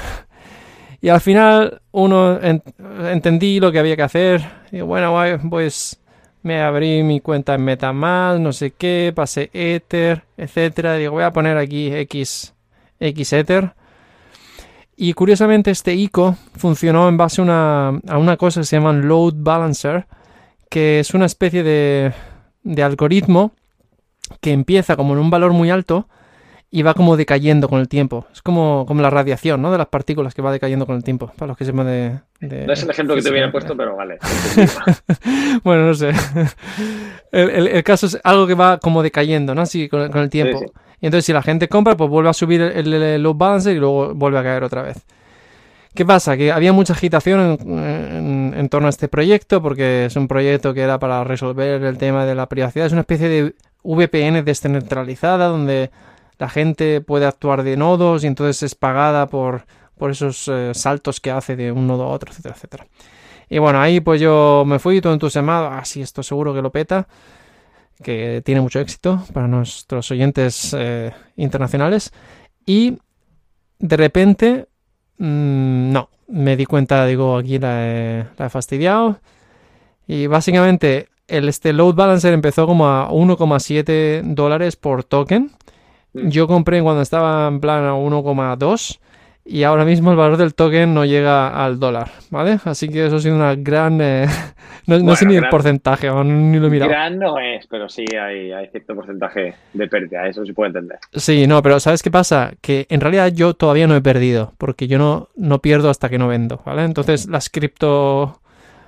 Y 1.01 1.09
al 1.09 1.21
final 1.21 1.81
uno 1.91 2.39
en, 2.41 2.61
entendí 3.05 3.59
lo 3.59 3.71
que 3.71 3.79
había 3.79 3.95
que 3.95 4.03
hacer. 4.03 4.43
Y 4.71 4.81
bueno, 4.81 5.15
pues 5.49 5.99
me 6.43 6.61
abrí 6.61 7.03
mi 7.03 7.19
cuenta 7.19 7.55
en 7.55 7.63
Metamask, 7.63 8.39
no 8.39 8.53
sé 8.53 8.71
qué, 8.71 9.13
pasé 9.15 9.49
Ether, 9.53 10.23
etcétera. 10.37 10.95
Digo, 10.95 11.13
voy 11.13 11.23
a 11.23 11.31
poner 11.31 11.57
aquí 11.57 11.93
X, 11.93 12.53
X 12.99 13.33
Ether. 13.33 13.73
Y 14.95 15.13
curiosamente 15.13 15.71
este 15.71 15.95
ICO 15.95 16.35
funcionó 16.57 17.07
en 17.07 17.15
base 17.15 17.39
a 17.39 17.43
una, 17.45 17.87
a 18.07 18.17
una 18.17 18.35
cosa 18.35 18.59
que 18.59 18.65
se 18.65 18.75
llama 18.75 18.91
Load 18.91 19.35
Balancer, 19.37 20.07
que 20.69 20.99
es 20.99 21.13
una 21.13 21.25
especie 21.25 21.63
de, 21.63 22.11
de 22.63 22.83
algoritmo 22.83 23.53
que 24.41 24.51
empieza 24.51 24.97
como 24.97 25.13
en 25.13 25.19
un 25.19 25.29
valor 25.29 25.53
muy 25.53 25.69
alto 25.69 26.07
y 26.71 26.83
va 26.83 26.93
como 26.93 27.17
decayendo 27.17 27.67
con 27.67 27.79
el 27.79 27.87
tiempo. 27.87 28.27
Es 28.31 28.41
como, 28.41 28.85
como 28.87 29.01
la 29.01 29.09
radiación, 29.09 29.61
¿no? 29.61 29.71
De 29.71 29.77
las 29.77 29.87
partículas 29.87 30.35
que 30.35 30.41
va 30.41 30.51
decayendo 30.51 30.85
con 30.85 30.95
el 30.95 31.03
tiempo, 31.03 31.31
para 31.35 31.47
los 31.47 31.57
que 31.57 31.65
sepan 31.65 31.87
de... 31.87 32.19
de 32.39 32.67
no 32.67 32.73
es 32.73 32.83
el 32.83 32.89
ejemplo 32.89 33.15
que 33.15 33.21
te 33.23 33.29
hubiera 33.31 33.51
puesto, 33.51 33.75
pero 33.75 33.95
vale. 33.95 34.19
bueno, 35.63 35.87
no 35.87 35.93
sé. 35.95 36.11
El, 37.31 37.49
el, 37.49 37.67
el, 37.67 37.83
caso 37.83 38.05
es 38.05 38.19
algo 38.23 38.45
que 38.45 38.53
va 38.53 38.77
como 38.77 39.01
decayendo, 39.01 39.55
¿no? 39.55 39.61
Así 39.61 39.89
con, 39.89 40.11
con 40.11 40.21
el 40.21 40.29
tiempo. 40.29 40.59
Sí, 40.59 40.65
sí. 40.67 40.73
Y 41.01 41.05
entonces 41.07 41.25
si 41.25 41.33
la 41.33 41.41
gente 41.41 41.67
compra, 41.67 41.95
pues 41.97 42.09
vuelve 42.09 42.29
a 42.29 42.33
subir 42.33 42.61
el, 42.61 42.93
el 42.93 43.23
load 43.23 43.35
balancer 43.35 43.75
y 43.75 43.79
luego 43.79 44.13
vuelve 44.13 44.37
a 44.37 44.43
caer 44.43 44.63
otra 44.63 44.81
vez. 44.83 44.97
¿Qué 45.95 46.05
pasa? 46.05 46.37
Que 46.37 46.51
había 46.51 46.71
mucha 46.71 46.93
agitación 46.93 47.57
en, 47.59 47.79
en, 47.79 48.53
en, 48.55 48.69
torno 48.69 48.87
a 48.87 48.89
este 48.89 49.07
proyecto 49.07 49.61
porque 49.61 50.05
es 50.05 50.15
un 50.15 50.27
proyecto 50.27 50.73
que 50.73 50.81
era 50.81 50.99
para 50.99 51.23
resolver 51.23 51.81
el 51.81 51.97
tema 51.97 52.25
de 52.25 52.35
la 52.35 52.47
privacidad. 52.47 52.85
Es 52.85 52.91
una 52.91 53.01
especie 53.01 53.27
de 53.27 53.55
VPN 53.83 54.43
descentralizada 54.45 55.47
donde 55.47 55.89
la 56.39 56.49
gente 56.49 57.01
puede 57.01 57.25
actuar 57.25 57.63
de 57.63 57.77
nodos 57.77 58.23
y 58.23 58.27
entonces 58.27 58.63
es 58.63 58.75
pagada 58.75 59.27
por, 59.27 59.65
por 59.97 60.09
esos 60.09 60.47
eh, 60.47 60.71
saltos 60.73 61.19
que 61.19 61.31
hace 61.31 61.55
de 61.55 61.71
un 61.71 61.85
nodo 61.85 62.03
a 62.03 62.07
otro, 62.07 62.31
etcétera, 62.31 62.55
etcétera. 62.55 62.87
Y 63.49 63.59
bueno, 63.59 63.79
ahí 63.81 63.99
pues 63.99 64.21
yo 64.21 64.63
me 64.65 64.79
fui 64.79 65.01
todo 65.01 65.13
entusiasmado, 65.13 65.67
ah, 65.67 65.83
sí, 65.83 66.01
esto 66.01 66.23
seguro 66.23 66.53
que 66.53 66.61
lo 66.61 66.71
peta, 66.71 67.07
que 68.01 68.41
tiene 68.45 68.61
mucho 68.61 68.79
éxito 68.79 69.23
para 69.33 69.47
nuestros 69.47 70.09
oyentes 70.11 70.73
eh, 70.77 71.11
internacionales. 71.35 72.13
Y 72.65 72.97
de 73.79 73.97
repente, 73.97 74.67
mmm, 75.17 75.91
no, 75.91 76.09
me 76.27 76.55
di 76.55 76.65
cuenta, 76.65 77.05
digo, 77.05 77.37
aquí 77.37 77.59
la 77.59 77.85
he, 77.85 78.25
la 78.37 78.45
he 78.45 78.49
fastidiado. 78.49 79.19
Y 80.07 80.27
básicamente 80.27 81.09
el 81.27 81.49
este 81.49 81.73
load 81.73 81.95
balancer 81.95 82.33
empezó 82.33 82.65
como 82.65 82.87
a 82.87 83.09
1,7 83.09 84.21
dólares 84.35 84.75
por 84.75 85.03
token. 85.03 85.51
Mm. 86.13 86.29
Yo 86.29 86.47
compré 86.47 86.81
cuando 86.81 87.01
estaba 87.01 87.47
en 87.47 87.59
plan 87.59 87.83
a 87.85 87.93
1,2 87.93 88.99
y 89.45 89.63
ahora 89.63 89.83
mismo 89.85 90.11
el 90.11 90.17
valor 90.17 90.37
del 90.37 90.53
token 90.53 90.93
no 90.93 91.05
llega 91.05 91.63
al 91.65 91.79
dólar, 91.79 92.11
¿vale? 92.29 92.59
Así 92.65 92.87
que 92.89 93.05
eso 93.07 93.15
ha 93.15 93.19
sido 93.19 93.35
una 93.35 93.55
gran... 93.55 93.99
eh, 94.01 94.27
no, 94.85 95.15
sé 95.15 95.25
ni 95.25 95.35
el 95.35 95.49
porcentaje, 95.49 96.09
ni 96.23 96.59
lo 96.59 96.67
he 96.67 96.69
mirado. 96.69 96.91
Gran 96.91 97.17
no 97.17 97.39
es, 97.39 97.65
pero 97.67 97.89
sí 97.89 98.05
hay, 98.15 98.51
hay 98.51 98.67
cierto 98.67 98.95
porcentaje 98.95 99.55
de 99.73 99.87
pérdida, 99.87 100.27
eso 100.27 100.45
se 100.45 100.53
puede 100.53 100.67
entender. 100.69 100.99
Sí, 101.13 101.47
no, 101.47 101.61
pero 101.63 101.79
¿sabes 101.79 102.03
qué 102.03 102.11
pasa? 102.11 102.51
Que 102.61 102.85
en 102.89 103.01
realidad 103.01 103.27
yo 103.33 103.53
todavía 103.55 103.87
no 103.87 103.95
he 103.95 104.01
perdido, 104.01 104.53
porque 104.59 104.87
yo 104.87 104.97
no, 104.99 105.29
no 105.35 105.59
pierdo 105.61 105.89
hasta 105.89 106.09
que 106.09 106.17
no 106.19 106.27
vendo, 106.27 106.61
¿vale? 106.65 106.83
Entonces 106.83 107.27
las 107.27 107.49
cripto... 107.49 108.41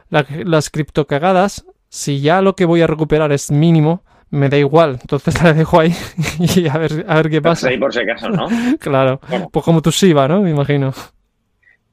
la- 0.10 0.26
las 0.46 0.70
cripto 0.70 1.08
cagadas, 1.08 1.66
si 1.90 2.22
ya 2.22 2.42
lo 2.42 2.56
que 2.56 2.66
voy 2.66 2.82
a 2.82 2.88
recuperar 2.88 3.32
es 3.32 3.50
mínimo, 3.52 4.04
me 4.32 4.50
da 4.50 4.58
igual. 4.58 4.98
Entonces 5.02 5.40
la 5.44 5.54
dejo 5.54 5.80
ahí 5.80 5.94
y 6.40 6.68
a 6.68 6.78
ver, 6.78 7.06
a 7.08 7.16
ver 7.16 7.30
qué 7.30 7.42
Pues 7.42 7.52
pasa. 7.60 7.70
ahí 7.70 7.78
por 7.78 7.94
si 7.94 8.00
acaso, 8.00 8.30
¿no? 8.30 8.48
Claro. 8.80 9.20
Bueno. 9.30 9.50
Pues 9.52 9.64
como 9.64 9.82
tu 9.82 9.92
Shiba, 9.92 10.28
¿no? 10.28 10.42
Me 10.42 10.50
imagino. 10.52 10.94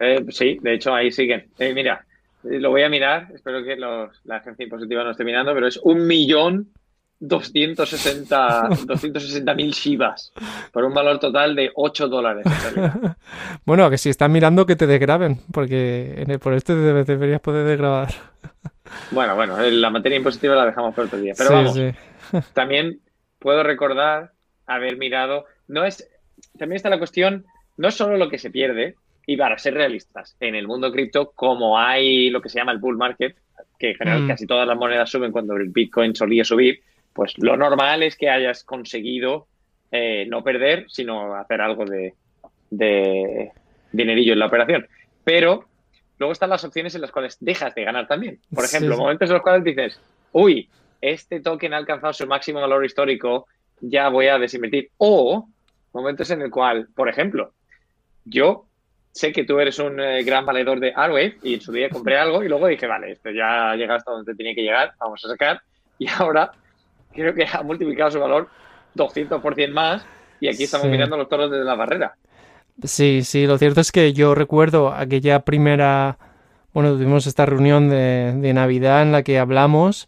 Eh, 0.00 0.24
sí, 0.30 0.58
de 0.62 0.74
hecho 0.74 0.94
ahí 0.94 1.10
siguen. 1.10 1.48
Eh, 1.58 1.74
mira, 1.74 2.04
eh, 2.44 2.58
lo 2.60 2.70
voy 2.70 2.82
a 2.82 2.88
mirar, 2.88 3.28
espero 3.34 3.62
que 3.64 3.76
los- 3.76 4.20
la 4.24 4.36
agencia 4.36 4.62
impositiva 4.64 5.02
no 5.04 5.10
esté 5.10 5.24
mirando, 5.24 5.52
pero 5.54 5.66
es 5.66 5.76
un 5.82 6.06
millón 6.06 6.68
260 7.20 8.68
260 8.86 9.54
Shivas 9.54 10.32
por 10.72 10.84
un 10.84 10.94
valor 10.94 11.18
total 11.18 11.56
de 11.56 11.70
8 11.74 12.06
dólares. 12.08 12.44
Bueno, 13.64 13.90
que 13.90 13.98
si 13.98 14.08
están 14.10 14.30
mirando 14.30 14.66
que 14.66 14.76
te 14.76 14.86
desgraben, 14.86 15.40
porque 15.52 16.14
en 16.18 16.30
el, 16.30 16.38
por 16.38 16.54
este 16.54 16.74
debe- 16.74 17.04
deberías 17.04 17.40
poder 17.40 17.66
desgrabar. 17.66 18.08
Bueno, 19.10 19.34
bueno, 19.34 19.60
eh, 19.60 19.70
la 19.70 19.90
materia 19.90 20.16
impositiva 20.16 20.54
la 20.54 20.66
dejamos 20.66 20.94
para 20.94 21.06
otro 21.06 21.18
día. 21.18 21.34
Pero 21.36 21.48
Sí, 21.50 21.54
vamos, 21.54 21.74
sí. 21.74 21.90
también 22.54 23.00
puedo 23.38 23.62
recordar 23.62 24.32
haber 24.66 24.96
mirado, 24.96 25.46
no 25.66 25.84
es, 25.84 26.08
también 26.58 26.76
está 26.76 26.90
la 26.90 26.98
cuestión, 26.98 27.46
no 27.76 27.88
es 27.88 27.94
solo 27.94 28.16
lo 28.16 28.28
que 28.28 28.38
se 28.38 28.50
pierde, 28.50 28.96
y 29.26 29.36
para 29.36 29.58
ser 29.58 29.74
realistas, 29.74 30.36
en 30.40 30.54
el 30.54 30.66
mundo 30.66 30.90
cripto, 30.92 31.32
como 31.34 31.78
hay 31.78 32.30
lo 32.30 32.40
que 32.40 32.48
se 32.48 32.58
llama 32.58 32.72
el 32.72 32.78
bull 32.78 32.96
market, 32.96 33.36
que 33.78 33.90
en 33.90 33.96
general 33.96 34.22
Mm. 34.24 34.28
casi 34.28 34.46
todas 34.46 34.66
las 34.66 34.76
monedas 34.76 35.10
suben 35.10 35.32
cuando 35.32 35.56
el 35.56 35.68
Bitcoin 35.68 36.14
solía 36.14 36.44
subir, 36.44 36.80
pues 37.12 37.34
lo 37.38 37.56
normal 37.56 38.02
es 38.02 38.16
que 38.16 38.28
hayas 38.30 38.64
conseguido 38.64 39.46
eh, 39.90 40.26
no 40.28 40.42
perder, 40.44 40.84
sino 40.88 41.34
hacer 41.34 41.60
algo 41.60 41.84
de, 41.84 42.14
de 42.70 43.50
dinerillo 43.92 44.32
en 44.34 44.38
la 44.38 44.46
operación. 44.46 44.86
Pero 45.24 45.64
luego 46.18 46.32
están 46.32 46.50
las 46.50 46.64
opciones 46.64 46.94
en 46.94 47.00
las 47.00 47.10
cuales 47.12 47.36
dejas 47.40 47.74
de 47.74 47.84
ganar 47.84 48.06
también. 48.06 48.40
Por 48.54 48.64
ejemplo, 48.64 48.94
sí. 48.94 49.00
momentos 49.00 49.28
en 49.30 49.34
los 49.34 49.42
cuales 49.42 49.64
dices, 49.64 50.00
uy, 50.32 50.68
este 51.00 51.40
token 51.40 51.74
ha 51.74 51.76
alcanzado 51.76 52.12
su 52.12 52.26
máximo 52.26 52.60
valor 52.60 52.84
histórico, 52.84 53.46
ya 53.80 54.08
voy 54.08 54.26
a 54.26 54.38
desinvertir. 54.38 54.90
O 54.98 55.48
momentos 55.92 56.30
en 56.30 56.42
el 56.42 56.50
cual, 56.50 56.88
por 56.94 57.08
ejemplo, 57.08 57.52
yo 58.24 58.64
sé 59.12 59.32
que 59.32 59.44
tú 59.44 59.58
eres 59.58 59.78
un 59.78 59.98
eh, 60.00 60.22
gran 60.22 60.44
valedor 60.44 60.80
de 60.80 60.92
Arwave 60.94 61.38
y 61.42 61.54
en 61.54 61.60
su 61.60 61.72
día 61.72 61.88
compré 61.88 62.16
algo 62.18 62.42
y 62.42 62.48
luego 62.48 62.66
dije, 62.66 62.86
vale, 62.86 63.12
esto 63.12 63.30
ya 63.30 63.70
ha 63.70 63.76
llegado 63.76 63.98
hasta 63.98 64.10
donde 64.12 64.34
tenía 64.34 64.54
que 64.54 64.62
llegar, 64.62 64.92
vamos 64.98 65.24
a 65.24 65.28
sacar. 65.28 65.60
Y 65.98 66.08
ahora 66.08 66.52
creo 67.12 67.34
que 67.34 67.44
ha 67.50 67.62
multiplicado 67.62 68.10
su 68.10 68.20
valor 68.20 68.48
200% 68.94 69.72
más 69.72 70.04
y 70.40 70.48
aquí 70.48 70.64
estamos 70.64 70.86
Sí. 70.86 70.90
mirando 70.90 71.16
los 71.16 71.28
toros 71.28 71.50
desde 71.50 71.64
la 71.64 71.74
barrera. 71.74 72.14
Sí, 72.84 73.22
sí, 73.24 73.46
lo 73.46 73.58
cierto 73.58 73.80
es 73.80 73.90
que 73.92 74.12
yo 74.12 74.34
recuerdo 74.34 74.92
aquella 74.92 75.40
primera, 75.40 76.18
bueno, 76.72 76.92
tuvimos 76.92 77.26
esta 77.26 77.44
reunión 77.44 77.88
de, 77.88 78.34
de 78.36 78.52
Navidad 78.54 79.02
en 79.02 79.10
la 79.12 79.22
que 79.24 79.38
hablamos 79.38 80.06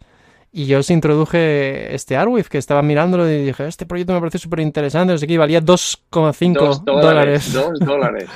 y 0.53 0.67
yo 0.67 0.79
os 0.81 0.91
introduje 0.91 1.95
este 1.95 2.17
Arwave 2.17 2.45
que 2.45 2.59
estaba 2.59 2.83
mirándolo 2.83 3.29
y 3.29 3.45
dije, 3.45 3.67
este 3.67 3.87
proyecto 3.87 4.13
me 4.13 4.21
parece 4.21 4.39
súper 4.39 4.61
interesante, 4.61 5.13
no 5.13 5.19
sé 5.19 5.27
qué, 5.27 5.35
y 5.35 5.37
valía 5.37 5.61
2,5 5.61 6.55
Dos 6.59 6.85
dólares. 6.85 7.53
dólares. 7.53 7.53
Dos 7.53 7.79
dólares. 7.81 8.29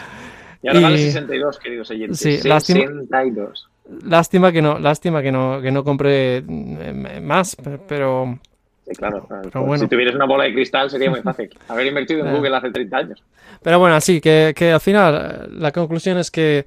Y 0.62 0.69
ahora 0.69 0.81
Y- 0.81 0.83
vale 0.83 0.99
62, 0.99 1.59
queridos 1.59 1.91
oyentes. 1.91 2.19
Sí, 2.19 2.41
lástima- 2.49 2.81
62. 2.87 3.69
Lástima 4.05 4.50
que 4.50 4.62
no, 4.62 4.79
lástima 4.79 5.21
que 5.23 5.31
no, 5.31 5.61
que 5.61 5.71
no 5.71 5.85
compré 5.85 6.43
mm, 6.47 7.21
más, 7.23 7.55
pe- 7.55 7.79
pero 7.87 8.38
Sí, 8.87 8.93
claro. 8.97 9.26
Pues 9.29 9.53
bueno. 9.55 9.79
Si 9.79 9.88
tuvieras 9.88 10.14
una 10.14 10.26
bola 10.26 10.45
de 10.45 10.53
cristal 10.53 10.91
sería 10.91 11.11
muy 11.11 11.23
fácil. 11.23 11.49
Haber 11.69 11.87
invertido 11.87 12.21
en 12.21 12.29
Ah. 12.29 12.33
Google 12.35 12.57
hace 12.57 12.71
30 12.71 12.97
años. 12.97 13.23
Pero 13.62 13.79
bueno, 13.79 13.99
sí, 14.00 14.21
que, 14.21 14.53
que 14.55 14.73
al 14.73 14.81
final 14.81 15.14
eh, 15.14 15.49
la 15.59 15.73
conclusión 15.73 16.19
es 16.19 16.31
que, 16.31 16.67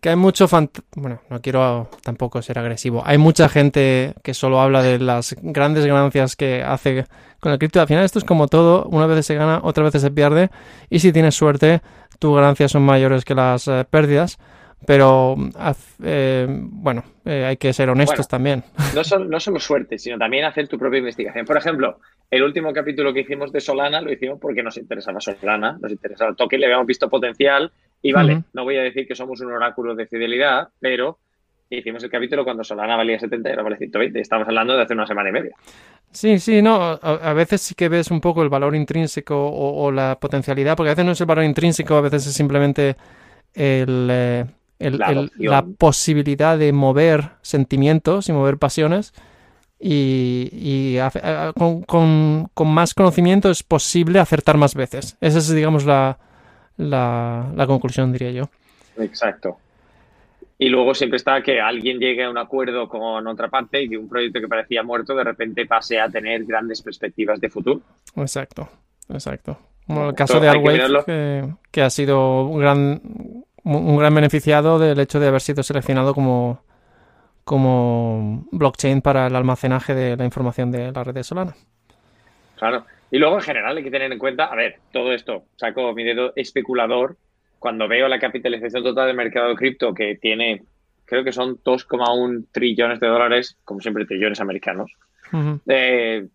que 0.00 0.08
hay 0.08 0.16
mucho 0.16 0.48
fant- 0.48 0.82
Bueno, 0.96 1.20
no 1.28 1.40
quiero 1.42 1.88
tampoco 2.02 2.40
ser 2.40 2.58
agresivo. 2.58 3.02
Hay 3.04 3.18
mucha 3.18 3.48
gente 3.50 4.14
que 4.22 4.32
solo 4.32 4.60
habla 4.60 4.82
de 4.82 4.98
las 4.98 5.36
grandes 5.42 5.84
ganancias 5.84 6.36
que 6.36 6.62
hace 6.62 7.04
con 7.40 7.52
el 7.52 7.58
cripto. 7.58 7.80
Al 7.82 7.86
final 7.86 8.04
esto 8.04 8.18
es 8.18 8.24
como 8.24 8.48
todo, 8.48 8.84
una 8.86 9.06
vez 9.06 9.26
se 9.26 9.34
gana, 9.34 9.60
otra 9.62 9.84
vez 9.84 9.92
se 10.00 10.10
pierde. 10.10 10.48
Y 10.88 11.00
si 11.00 11.12
tienes 11.12 11.34
suerte, 11.34 11.82
tus 12.18 12.34
ganancias 12.34 12.72
son 12.72 12.82
mayores 12.82 13.24
que 13.26 13.34
las 13.34 13.68
eh, 13.68 13.84
pérdidas. 13.90 14.38
Pero, 14.86 15.36
haz- 15.58 15.96
eh, 16.02 16.46
bueno, 16.48 17.04
eh, 17.24 17.44
hay 17.46 17.56
que 17.56 17.72
ser 17.72 17.88
honestos 17.90 18.26
Bueno. 18.28 18.28
también. 18.28 18.64
No 18.94 19.04
solo, 19.04 19.24
no 19.26 19.38
solo 19.40 19.60
suerte, 19.60 19.98
sino 19.98 20.18
también 20.18 20.44
hacer 20.44 20.66
tu 20.68 20.78
propia 20.78 20.98
investigación. 20.98 21.46
Por 21.46 21.56
ejemplo, 21.56 21.98
el 22.30 22.42
último 22.42 22.72
capítulo 22.72 23.12
que 23.12 23.20
hicimos 23.20 23.52
de 23.52 23.60
Solana 23.60 24.00
lo 24.00 24.12
hicimos 24.12 24.38
porque 24.40 24.62
nos 24.62 24.76
interesaba 24.76 25.20
Solana, 25.20 25.78
nos 25.80 25.92
interesaba 25.92 26.30
el 26.30 26.36
token, 26.36 26.60
le 26.60 26.66
habíamos 26.66 26.86
visto 26.86 27.08
potencial. 27.08 27.70
Y 28.02 28.12
vale, 28.12 28.42
no 28.52 28.64
voy 28.64 28.76
a 28.76 28.82
decir 28.82 29.06
que 29.06 29.14
somos 29.14 29.40
un 29.40 29.52
oráculo 29.52 29.94
de 29.94 30.06
fidelidad, 30.06 30.68
pero 30.80 31.18
hicimos 31.70 32.02
el 32.02 32.10
capítulo 32.10 32.42
cuando 32.44 32.64
Solana 32.64 32.96
valía 32.96 33.18
70 33.18 33.48
y 33.48 33.52
ahora 33.52 33.62
vale 33.62 33.76
120. 33.78 34.20
Estamos 34.20 34.48
hablando 34.48 34.76
de 34.76 34.82
hace 34.82 34.94
una 34.94 35.06
semana 35.06 35.28
y 35.28 35.32
media. 35.32 35.54
Sí, 36.10 36.38
sí, 36.40 36.60
no, 36.60 36.74
a, 36.82 36.96
a 36.98 37.32
veces 37.32 37.62
sí 37.62 37.74
que 37.76 37.88
ves 37.88 38.10
un 38.10 38.20
poco 38.20 38.42
el 38.42 38.48
valor 38.48 38.74
intrínseco 38.74 39.34
o, 39.36 39.84
o 39.84 39.92
la 39.92 40.18
potencialidad, 40.20 40.76
porque 40.76 40.90
a 40.90 40.92
veces 40.94 41.04
no 41.06 41.12
es 41.12 41.20
el 41.20 41.26
valor 41.26 41.44
intrínseco, 41.44 41.94
a 41.94 42.00
veces 42.02 42.26
es 42.26 42.34
simplemente 42.34 42.96
el, 43.54 44.08
eh, 44.10 44.44
el- 44.82 44.98
La 44.98 45.10
el- 45.10 45.30
la 45.38 45.62
posibilidad 45.62 46.58
de 46.58 46.72
mover 46.72 47.30
sentimientos 47.42 48.28
y 48.28 48.32
mover 48.32 48.58
pasiones. 48.58 49.12
Y, 49.84 50.48
y 50.52 50.98
hace- 50.98 51.18
a- 51.20 51.52
con, 51.56 51.82
con- 51.82 52.48
con 52.54 52.68
más 52.68 52.94
conocimiento 52.94 53.50
es 53.50 53.62
posible 53.62 54.20
acertar 54.20 54.56
más 54.56 54.74
veces. 54.74 55.16
Esa 55.20 55.38
es, 55.38 55.52
digamos, 55.52 55.84
la, 55.84 56.18
la, 56.76 57.50
la 57.56 57.66
conclusión, 57.66 58.12
diría 58.12 58.30
yo. 58.30 58.48
Exacto. 58.98 59.56
Y 60.58 60.68
luego 60.68 60.94
siempre 60.94 61.16
está 61.16 61.42
que 61.42 61.60
alguien 61.60 61.98
llegue 61.98 62.22
a 62.22 62.30
un 62.30 62.38
acuerdo 62.38 62.88
con 62.88 63.26
otra 63.26 63.48
parte 63.48 63.82
y 63.82 63.88
que 63.88 63.96
un 63.98 64.08
proyecto 64.08 64.38
que 64.40 64.46
parecía 64.46 64.84
muerto 64.84 65.16
de 65.16 65.24
repente 65.24 65.66
pase 65.66 65.98
a 65.98 66.08
tener 66.08 66.44
grandes 66.44 66.80
perspectivas 66.82 67.40
de 67.40 67.48
futuro. 67.50 67.80
Exacto, 68.14 68.68
exacto. 69.08 69.58
Como 69.88 70.10
el 70.10 70.14
caso 70.14 70.34
de 70.38 70.42
que 70.42 70.46
Arwave, 70.48 71.54
que 71.72 71.82
ha 71.82 71.90
sido 71.90 72.44
un 72.44 72.60
gran, 72.60 73.02
un 73.64 73.96
gran 73.96 74.14
beneficiado 74.14 74.78
del 74.78 74.98
hecho 74.98 75.20
de 75.20 75.28
haber 75.28 75.40
sido 75.40 75.62
seleccionado 75.62 76.14
como, 76.14 76.64
como 77.44 78.46
blockchain 78.50 79.02
para 79.02 79.26
el 79.26 79.36
almacenaje 79.36 79.94
de 79.94 80.16
la 80.16 80.24
información 80.24 80.70
de 80.70 80.92
la 80.92 81.04
red 81.04 81.14
de 81.14 81.24
Solana. 81.24 81.54
Claro. 82.56 82.84
Y 83.10 83.18
luego, 83.18 83.36
en 83.36 83.42
general, 83.42 83.76
hay 83.76 83.84
que 83.84 83.90
tener 83.90 84.10
en 84.10 84.18
cuenta, 84.18 84.46
a 84.46 84.56
ver, 84.56 84.76
todo 84.90 85.12
esto, 85.12 85.44
saco 85.56 85.92
mi 85.92 86.02
dedo 86.02 86.32
especulador, 86.34 87.16
cuando 87.58 87.86
veo 87.86 88.08
la 88.08 88.18
capitalización 88.18 88.82
total 88.82 89.06
del 89.06 89.16
mercado 89.16 89.50
de 89.50 89.54
cripto 89.54 89.92
que 89.92 90.16
tiene, 90.16 90.62
creo 91.04 91.22
que 91.22 91.32
son 91.32 91.58
2,1 91.62 92.46
trillones 92.50 93.00
de 93.00 93.08
dólares, 93.08 93.58
como 93.64 93.80
siempre 93.80 94.06
trillones 94.06 94.40
americanos, 94.40 94.92
eh, 95.68 96.26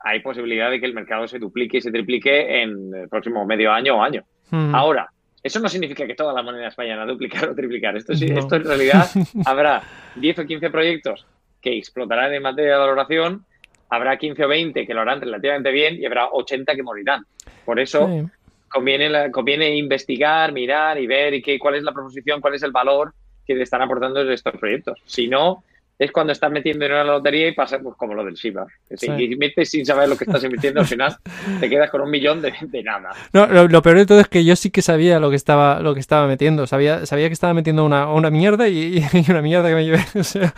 hay 0.00 0.20
posibilidad 0.20 0.70
de 0.70 0.80
que 0.80 0.86
el 0.86 0.92
mercado 0.92 1.26
se 1.26 1.38
duplique 1.38 1.78
y 1.78 1.80
se 1.80 1.90
triplique 1.90 2.62
en 2.62 2.94
el 2.94 3.08
próximo 3.08 3.46
medio 3.46 3.72
año 3.72 3.96
o 3.96 4.02
año. 4.02 4.24
Ahora, 4.50 5.10
eso 5.44 5.60
no 5.60 5.68
significa 5.68 6.06
que 6.06 6.14
todas 6.14 6.34
las 6.34 6.44
monedas 6.44 6.74
vayan 6.74 6.98
a 6.98 7.06
duplicar 7.06 7.48
o 7.50 7.54
triplicar. 7.54 7.96
Esto, 7.96 8.14
sí, 8.14 8.26
No. 8.26 8.40
esto 8.40 8.56
en 8.56 8.64
realidad 8.64 9.06
habrá 9.46 9.82
10 10.16 10.38
o 10.40 10.46
15 10.46 10.70
proyectos 10.70 11.26
que 11.60 11.76
explotarán 11.78 12.32
en 12.34 12.42
materia 12.42 12.72
de 12.72 12.78
valoración, 12.78 13.44
habrá 13.90 14.16
15 14.16 14.44
o 14.44 14.48
20 14.48 14.86
que 14.86 14.94
lo 14.94 15.02
harán 15.02 15.20
relativamente 15.20 15.70
bien 15.70 15.96
y 16.00 16.06
habrá 16.06 16.28
80 16.32 16.74
que 16.74 16.82
morirán. 16.82 17.24
Por 17.64 17.78
eso 17.78 18.08
Sí. 18.08 18.22
conviene, 18.68 19.08
la- 19.08 19.30
conviene 19.30 19.76
investigar, 19.76 20.50
mirar 20.52 20.98
y 20.98 21.06
ver 21.06 21.34
y 21.34 21.42
qué, 21.42 21.58
cuál 21.58 21.74
es 21.76 21.82
la 21.84 21.92
proposición, 21.92 22.40
cuál 22.40 22.54
es 22.54 22.62
el 22.62 22.72
valor 22.72 23.12
que 23.46 23.54
le 23.54 23.62
están 23.62 23.82
aportando 23.82 24.20
estos 24.30 24.54
proyectos. 24.58 24.98
Si 25.04 25.28
no, 25.28 25.62
es 25.98 26.10
cuando 26.10 26.32
estás 26.32 26.50
metiendo 26.50 26.84
en 26.86 26.92
la 26.92 27.04
lotería 27.04 27.46
y 27.48 27.52
pasa 27.52 27.78
pues, 27.78 27.94
como 27.96 28.14
lo 28.14 28.24
del 28.24 28.34
Shiba. 28.34 28.66
Que 28.88 28.96
si 28.96 29.06
Sí. 29.06 29.12
inviertes 29.24 29.70
sin 29.70 29.86
saber 29.86 30.08
lo 30.08 30.16
que 30.16 30.24
estás 30.24 30.42
invirtiendo, 30.42 30.80
al 30.80 30.86
final 30.86 31.16
te 31.60 31.68
quedas 31.70 31.90
con 31.90 32.00
un 32.00 32.10
millón 32.10 32.42
de, 32.42 32.52
de 32.62 32.82
nada. 32.82 33.10
No, 33.32 33.46
lo, 33.46 33.68
lo 33.68 33.82
peor 33.82 33.98
de 33.98 34.06
todo 34.06 34.20
es 34.20 34.28
que 34.28 34.44
yo 34.44 34.56
sí 34.56 34.70
que 34.70 34.82
sabía 34.82 35.20
lo 35.20 35.30
que 35.30 35.36
estaba, 35.36 35.80
lo 35.80 35.94
que 35.94 36.00
estaba 36.00 36.26
metiendo. 36.26 36.66
Sabía, 36.66 37.06
sabía 37.06 37.28
que 37.28 37.32
estaba 37.34 37.54
metiendo 37.54 37.84
una, 37.84 38.12
una 38.12 38.30
mierda 38.30 38.66
y, 38.68 38.98
y 38.98 39.04
una 39.30 39.42
mierda 39.42 39.68
que 39.68 39.74
me 39.74 39.84
llevé. 39.84 40.00
O 40.18 40.24
sea, 40.24 40.52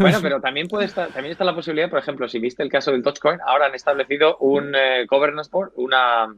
Bueno, 0.00 0.18
pero 0.22 0.40
también 0.40 0.66
puede 0.68 0.86
estar, 0.86 1.08
también 1.10 1.32
está 1.32 1.44
la 1.44 1.54
posibilidad, 1.54 1.88
por 1.90 1.98
ejemplo, 1.98 2.28
si 2.28 2.38
viste 2.38 2.62
el 2.62 2.68
caso 2.70 2.90
del 2.90 3.02
Dogecoin, 3.02 3.38
ahora 3.46 3.66
han 3.66 3.74
establecido 3.74 4.36
un 4.38 4.74
eh, 4.74 5.06
governance 5.08 5.50
board, 5.52 5.70
una 5.76 6.34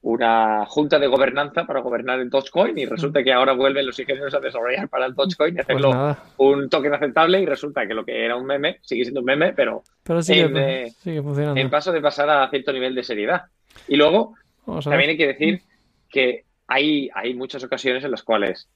una 0.00 0.64
junta 0.66 0.98
de 0.98 1.08
gobernanza 1.08 1.66
para 1.66 1.80
gobernar 1.80 2.20
el 2.20 2.30
Dogecoin 2.30 2.78
y 2.78 2.86
resulta 2.86 3.22
que 3.22 3.32
ahora 3.32 3.52
vuelven 3.52 3.84
los 3.84 3.98
ingenieros 3.98 4.32
a 4.34 4.40
desarrollar 4.40 4.88
para 4.88 5.06
el 5.06 5.14
Dogecoin 5.14 5.56
y 5.56 5.60
hacerlo 5.60 6.16
un 6.36 6.68
token 6.68 6.94
aceptable 6.94 7.40
y 7.40 7.46
resulta 7.46 7.86
que 7.86 7.94
lo 7.94 8.04
que 8.04 8.24
era 8.24 8.36
un 8.36 8.46
meme 8.46 8.78
sigue 8.82 9.02
siendo 9.02 9.20
un 9.20 9.26
meme, 9.26 9.52
pero, 9.54 9.82
sigue, 10.22 10.42
en, 10.42 11.58
en, 11.58 11.70
paso 11.70 11.92
de 11.92 12.00
pasar 12.00 12.30
a 12.30 12.48
cierto 12.48 12.72
nivel 12.72 12.94
de 12.94 13.02
seriedad. 13.02 13.46
Y 13.88 13.96
luego, 13.96 14.34
también 14.84 15.10
hay 15.10 15.16
que 15.16 15.26
decir 15.26 15.62
que 16.08 16.44
hay, 16.68 17.10
hay 17.14 17.34
muchas 17.34 17.64
ocasiones 17.64 18.04
en 18.04 18.12
las 18.12 18.22
cuales 18.22 18.68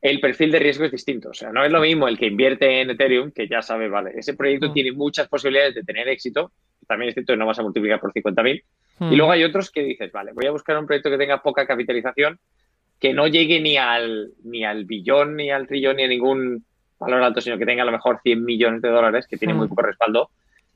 el 0.00 0.18
perfil 0.18 0.50
de 0.50 0.60
riesgo 0.60 0.84
es 0.84 0.92
distinto. 0.92 1.30
O 1.30 1.34
sea, 1.34 1.52
no 1.52 1.64
es 1.64 1.70
lo 1.70 1.80
mismo 1.80 2.08
el 2.08 2.18
que 2.18 2.26
invierte 2.26 2.80
en 2.80 2.90
Ethereum, 2.90 3.32
que 3.32 3.46
ya 3.48 3.60
sabe, 3.60 3.88
vale, 3.88 4.12
ese 4.14 4.34
proyecto 4.34 4.70
mm. 4.70 4.72
tiene 4.72 4.92
muchas 4.92 5.28
posibilidades 5.28 5.74
de 5.74 5.84
tener 5.84 6.08
éxito, 6.08 6.52
también 6.90 7.08
es 7.08 7.14
cierto 7.14 7.32
que 7.32 7.38
no 7.38 7.46
vas 7.46 7.58
a 7.58 7.62
multiplicar 7.62 8.00
por 8.00 8.12
50.000. 8.12 8.62
Y 9.00 9.04
mm. 9.04 9.14
luego 9.14 9.32
hay 9.32 9.44
otros 9.44 9.70
que 9.70 9.82
dices, 9.82 10.12
vale, 10.12 10.32
voy 10.32 10.46
a 10.46 10.50
buscar 10.50 10.78
un 10.78 10.86
proyecto 10.86 11.10
que 11.10 11.16
tenga 11.16 11.42
poca 11.42 11.66
capitalización, 11.66 12.38
que 12.98 13.14
no 13.14 13.26
llegue 13.26 13.60
ni 13.60 13.78
al, 13.78 14.32
ni 14.44 14.64
al 14.64 14.84
billón, 14.84 15.36
ni 15.36 15.50
al 15.50 15.66
trillón, 15.66 15.96
ni 15.96 16.04
a 16.04 16.08
ningún 16.08 16.64
valor 16.98 17.22
alto, 17.22 17.40
sino 17.40 17.56
que 17.56 17.64
tenga 17.64 17.82
a 17.82 17.86
lo 17.86 17.92
mejor 17.92 18.20
100 18.22 18.44
millones 18.44 18.82
de 18.82 18.90
dólares, 18.90 19.26
que 19.26 19.38
tiene 19.38 19.54
muy 19.54 19.66
mm. 19.66 19.70
poco 19.70 19.82
respaldo. 19.82 20.30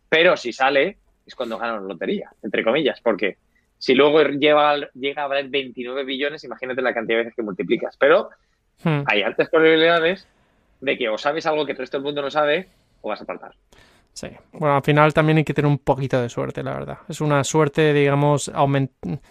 Pero 0.09 0.37
si 0.37 0.53
sale, 0.53 0.97
es 1.27 1.35
cuando 1.35 1.59
gana 1.59 1.75
la 1.75 1.83
lotería, 1.83 2.31
entre 2.43 2.65
comillas, 2.65 3.01
porque 3.03 3.37
si 3.77 3.95
luego 3.95 4.23
lleva, 4.23 4.77
llega 4.95 5.25
a 5.25 5.27
valer 5.27 5.49
29 5.49 6.05
billones, 6.05 6.45
imagínate 6.45 6.81
la 6.81 6.95
cantidad 6.95 7.19
de 7.19 7.25
veces 7.25 7.37
que 7.37 7.43
multiplicas. 7.43 7.97
Pero 7.99 8.31
Hmm. 8.83 9.03
Hay 9.07 9.23
altas 9.23 9.49
probabilidades 9.49 10.27
de 10.81 10.99
que 10.99 11.09
o 11.09 11.19
sabes 11.19 11.47
algo 11.47 11.65
que 11.65 11.73
el 11.73 11.79
resto 11.79 11.97
del 11.97 12.05
mundo 12.05 12.23
no 12.23 12.31
sabe 12.31 12.69
o 13.01 13.09
vas 13.09 13.23
a 13.23 13.25
faltar. 13.25 13.55
Sí, 14.15 14.29
bueno, 14.53 14.77
al 14.77 14.83
final 14.85 15.13
también 15.13 15.39
hay 15.39 15.45
que 15.45 15.53
tener 15.53 15.69
un 15.69 15.79
poquito 15.79 16.23
de 16.23 16.29
suerte, 16.29 16.63
la 16.63 16.73
verdad. 16.73 16.99
Es 17.09 17.21
una 17.21 17.43
suerte, 17.43 17.93
digamos, 17.93 18.51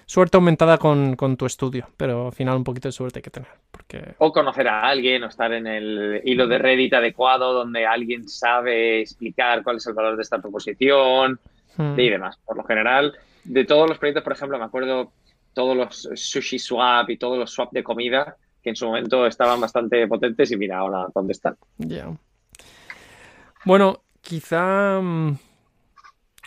suerte 0.06 0.36
aumentada 0.38 0.78
con, 0.78 1.16
tu 1.38 1.46
estudio, 1.46 1.88
pero 1.96 2.28
al 2.28 2.34
final 2.34 2.58
un 2.58 2.66
poquito 2.66 2.90
de 2.90 2.92
suerte 2.92 3.20
hay 3.20 3.24
que 3.24 3.30
tener. 3.30 3.50
Porque... 3.72 4.16
O 4.18 4.34
conocer 4.34 4.68
a 4.68 4.82
alguien, 4.82 5.24
o 5.24 5.28
estar 5.28 5.54
en 5.54 5.68
el 5.68 6.22
hilo 6.26 6.48
de 6.48 6.58
Reddit 6.58 6.96
adecuado, 6.96 7.54
donde 7.54 7.86
alguien 7.86 8.28
sabe 8.28 9.00
explicar 9.00 9.64
cuál 9.64 9.78
es 9.78 9.88
el 9.88 9.94
valor 9.94 10.18
de 10.18 10.22
esta 10.22 10.40
proposición 10.40 11.40
hmm. 11.78 11.98
y 11.98 12.10
demás. 12.10 12.38
Por 12.46 12.58
lo 12.58 12.66
general, 12.66 13.14
de 13.46 13.64
todos 13.64 13.88
los 13.88 13.98
proyectos, 13.98 14.26
por 14.26 14.34
ejemplo, 14.34 14.60
me 14.60 14.66
acuerdo 14.66 15.14
todos 15.54 15.78
los 15.78 16.10
sushi 16.14 16.60
swap 16.60 17.10
y 17.10 17.18
todos 17.18 17.38
los 17.38 17.52
swap 17.52 17.72
de 17.72 17.84
comida, 17.84 18.36
que 18.62 18.72
en 18.72 18.76
su 18.76 18.86
momento 18.86 19.26
estaban 19.26 19.62
bastante 19.62 20.06
potentes 20.10 20.52
y 20.52 20.58
mira 20.58 20.80
ahora 20.80 21.08
dónde 21.16 21.32
están. 21.32 21.56
Ya. 21.78 22.12
Bueno, 23.66 24.03
quizá, 24.24 25.00
mm, 25.00 25.38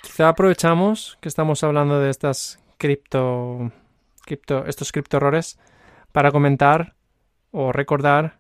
quizá 0.03 0.29
aprovechamos 0.29 1.19
que 1.21 1.29
estamos 1.29 1.63
hablando 1.63 2.01
de 2.01 2.11
estas 2.11 2.59
cripto, 2.79 3.71
cripto 4.25 4.67
estos 4.67 4.91
cripto 4.91 5.19
errores 5.19 5.59
para 6.11 6.33
comentar 6.33 6.95
o 7.53 7.71
recordar 7.71 8.39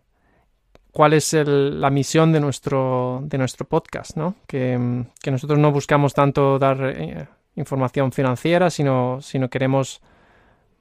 cuál 0.90 1.12
es 1.12 1.32
la 1.34 1.90
misión 1.90 2.32
de 2.32 2.40
nuestro, 2.40 3.20
de 3.22 3.38
nuestro 3.38 3.66
podcast, 3.68 4.16
¿no? 4.16 4.34
Que, 4.46 4.76
mm, 4.76 5.30
nosotros 5.30 5.58
no 5.58 5.70
buscamos 5.70 6.14
tanto 6.14 6.58
dar 6.58 6.78
eh, 6.82 7.28
información 7.54 8.12
financiera, 8.12 8.70
sino, 8.70 9.20
sino 9.20 9.48
queremos 9.48 10.00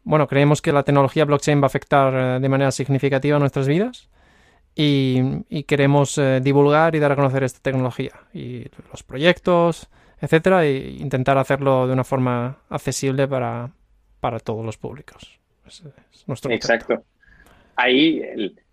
bueno, 0.07 0.27
creemos 0.27 0.61
que 0.61 0.71
la 0.71 0.83
tecnología 0.83 1.25
blockchain 1.25 1.59
va 1.59 1.65
a 1.65 1.65
afectar 1.65 2.13
eh, 2.13 2.39
de 2.39 2.47
manera 2.49 2.71
significativa 2.71 3.39
nuestras 3.39 3.67
vidas 3.67 4.07
y, 4.75 5.63
queremos 5.63 6.17
eh, 6.17 6.41
divulgar 6.43 6.95
y 6.95 6.99
dar 6.99 7.11
a 7.11 7.15
conocer 7.15 7.43
esta 7.43 7.61
tecnología 7.61 8.11
y 8.33 8.65
los 8.91 9.03
proyectos, 9.03 9.87
etcétera, 10.19 10.65
e 10.65 10.89
intentar 10.99 11.37
hacerlo 11.37 11.87
de 11.87 11.93
una 11.93 12.03
forma 12.03 12.57
accesible 12.69 13.27
para, 13.27 13.71
todos 14.43 14.65
los 14.65 14.77
públicos. 14.77 15.39
Exacto. 16.49 17.03
Ahí 17.75 18.21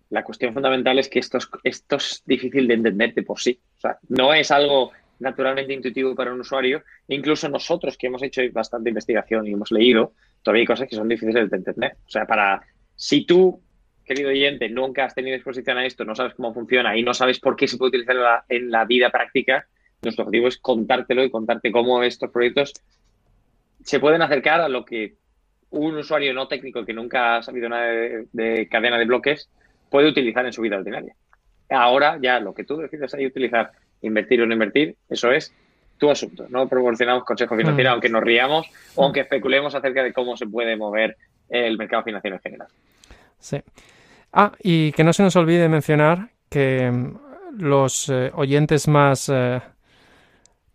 la 0.09 0.23
cuestión 0.23 0.53
fundamental 0.53 0.99
es 0.99 1.09
que 1.09 1.19
esto 1.19 1.37
es, 1.37 1.49
esto 1.63 1.95
es 1.95 2.23
difícil 2.25 2.67
de 2.67 2.75
entender 2.75 3.13
de 3.13 3.23
por 3.23 3.39
sí. 3.39 3.59
O 3.77 3.79
sea, 3.79 3.97
no 4.09 4.33
es 4.33 4.51
algo 4.51 4.91
naturalmente 5.19 5.73
intuitivo 5.73 6.15
para 6.15 6.33
un 6.33 6.41
usuario. 6.41 6.83
Incluso 7.07 7.49
nosotros 7.49 7.97
que 7.97 8.07
hemos 8.07 8.21
hecho 8.21 8.41
bastante 8.51 8.89
investigación 8.89 9.47
y 9.47 9.53
hemos 9.53 9.71
leído, 9.71 10.13
todavía 10.41 10.61
hay 10.61 10.67
cosas 10.67 10.87
que 10.87 10.95
son 10.95 11.07
difíciles 11.07 11.49
de 11.49 11.57
entender. 11.57 11.97
O 12.05 12.09
sea, 12.09 12.25
para 12.25 12.61
si 12.95 13.25
tú, 13.25 13.59
querido 14.03 14.29
oyente, 14.29 14.69
nunca 14.69 15.05
has 15.05 15.15
tenido 15.15 15.35
exposición 15.35 15.77
a 15.77 15.85
esto, 15.85 16.05
no 16.05 16.15
sabes 16.15 16.33
cómo 16.35 16.53
funciona 16.53 16.95
y 16.97 17.03
no 17.03 17.13
sabes 17.13 17.39
por 17.39 17.55
qué 17.55 17.67
se 17.67 17.77
puede 17.77 17.89
utilizar 17.89 18.43
en 18.49 18.71
la, 18.71 18.85
vida 18.85 19.09
práctica, 19.09 19.67
nuestro 20.01 20.25
objetivo 20.25 20.47
es 20.47 20.57
contártelo 20.57 21.23
y 21.23 21.29
contarte 21.29 21.71
cómo 21.71 22.03
estos 22.03 22.29
proyectos 22.29 22.73
se 23.83 23.99
pueden 23.99 24.21
acercar 24.21 24.61
a 24.61 24.69
lo 24.69 24.85
que 24.85 25.15
un 25.69 25.97
usuario 25.97 26.33
no 26.33 26.47
técnico 26.47 26.85
que 26.85 26.93
nunca 26.93 27.37
ha 27.37 27.43
sabido 27.43 27.69
nada 27.69 27.87
de, 28.31 28.67
cadena 28.69 28.97
de 28.97 29.05
bloques 29.05 29.49
puede 29.89 30.09
utilizar 30.09 30.45
en 30.45 30.53
su 30.53 30.61
vida 30.61 30.77
ordinaria. 30.77 31.15
Ahora 31.69 32.19
ya 32.21 32.39
lo 32.39 32.53
que 32.53 32.63
tú 32.63 32.77
decides 32.77 33.13
ahí 33.13 33.25
utilizar, 33.25 33.71
invertir 34.01 34.41
o 34.41 34.45
no 34.45 34.53
invertir, 34.53 34.95
eso 35.09 35.31
es 35.31 35.53
tu 35.97 36.09
asunto. 36.09 36.45
No 36.49 36.67
proporcionamos 36.67 37.23
consejos 37.23 37.57
financieros, 37.57 37.91
mm. 37.91 37.93
aunque 37.93 38.09
nos 38.09 38.23
riamos 38.23 38.67
o 38.95 39.01
mm. 39.01 39.05
aunque 39.05 39.21
especulemos 39.21 39.73
acerca 39.73 40.03
de 40.03 40.13
cómo 40.13 40.37
se 40.37 40.45
puede 40.45 40.75
mover 40.75 41.17
el 41.49 41.77
mercado 41.77 42.03
financiero 42.03 42.35
en 42.35 42.41
general. 42.41 42.67
Sí. 43.43 43.61
Ah, 44.31 44.53
y 44.63 44.93
que 44.93 45.03
no 45.03 45.11
se 45.11 45.21
nos 45.21 45.35
olvide 45.35 45.67
mencionar 45.67 46.29
que 46.49 46.89
mm, 46.89 47.17
los 47.59 48.07
eh, 48.07 48.31
oyentes 48.33 48.87
más, 48.87 49.27
eh, 49.27 49.61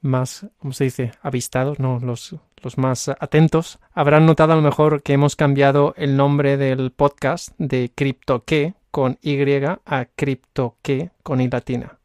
más, 0.02 0.46
¿cómo 0.58 0.74
se 0.74 0.84
dice? 0.84 1.12
Avistados, 1.22 1.78
no, 1.78 1.98
los, 1.98 2.36
los 2.62 2.76
más 2.76 3.08
atentos, 3.08 3.78
habrán 3.94 4.26
notado 4.26 4.52
a 4.52 4.56
lo 4.56 4.62
mejor 4.62 5.02
que 5.02 5.14
hemos 5.14 5.34
cambiado 5.34 5.94
el 5.96 6.14
nombre 6.14 6.58
del 6.58 6.90
podcast 6.90 7.54
de 7.56 7.90
CryptoQué 7.94 8.74
con 8.90 9.18
Y 9.22 9.40
a 9.64 10.06
CryptoQué 10.14 11.10
con 11.22 11.40
I 11.40 11.48
latina. 11.48 11.98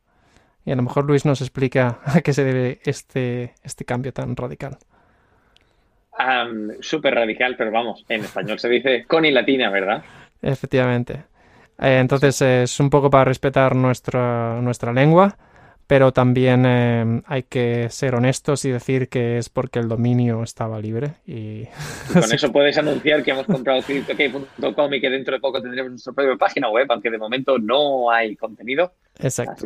Y 0.65 0.71
a 0.71 0.75
lo 0.75 0.83
mejor 0.83 1.03
Luis 1.03 1.25
nos 1.25 1.41
explica 1.41 1.99
a 2.05 2.21
qué 2.21 2.31
se 2.31 2.45
debe 2.45 2.79
este, 2.85 3.53
este 3.63 3.83
cambio 3.83 4.13
tan 4.13 4.33
radical. 4.37 4.77
Súper 6.79 7.15
radical, 7.15 7.55
pero 7.57 7.71
vamos, 7.71 8.05
en 8.07 8.21
español 8.21 8.59
se 8.59 8.69
dice 8.69 9.05
con 9.05 9.25
y 9.25 9.31
latina, 9.31 9.69
¿verdad? 9.69 10.03
Efectivamente. 10.43 11.25
Eh, 11.79 11.97
entonces 11.99 12.39
es 12.41 12.79
un 12.79 12.91
poco 12.91 13.09
para 13.09 13.25
respetar 13.25 13.75
nuestra, 13.75 14.61
nuestra 14.61 14.93
lengua 14.93 15.35
pero 15.87 16.11
también 16.11 16.65
eh, 16.65 17.21
hay 17.27 17.43
que 17.43 17.87
ser 17.89 18.15
honestos 18.15 18.65
y 18.65 18.71
decir 18.71 19.07
que 19.09 19.37
es 19.37 19.49
porque 19.49 19.77
el 19.79 19.87
dominio 19.87 20.41
estaba 20.41 20.79
libre. 20.79 21.13
Y, 21.27 21.65
con 22.13 22.33
eso 22.33 22.51
puedes 22.51 22.75
anunciar 22.77 23.21
que 23.23 23.31
hemos 23.31 23.45
comprado 23.45 23.81
CryptoKey.com 23.81 24.93
y 24.93 25.01
que 25.01 25.09
dentro 25.09 25.35
de 25.35 25.39
poco 25.39 25.61
tendremos 25.61 25.91
nuestra 25.91 26.11
propia 26.13 26.35
página 26.37 26.69
web, 26.69 26.87
aunque 26.89 27.11
de 27.11 27.17
momento 27.17 27.59
no 27.59 28.09
hay 28.09 28.35
contenido. 28.35 28.93
Exacto. 29.19 29.65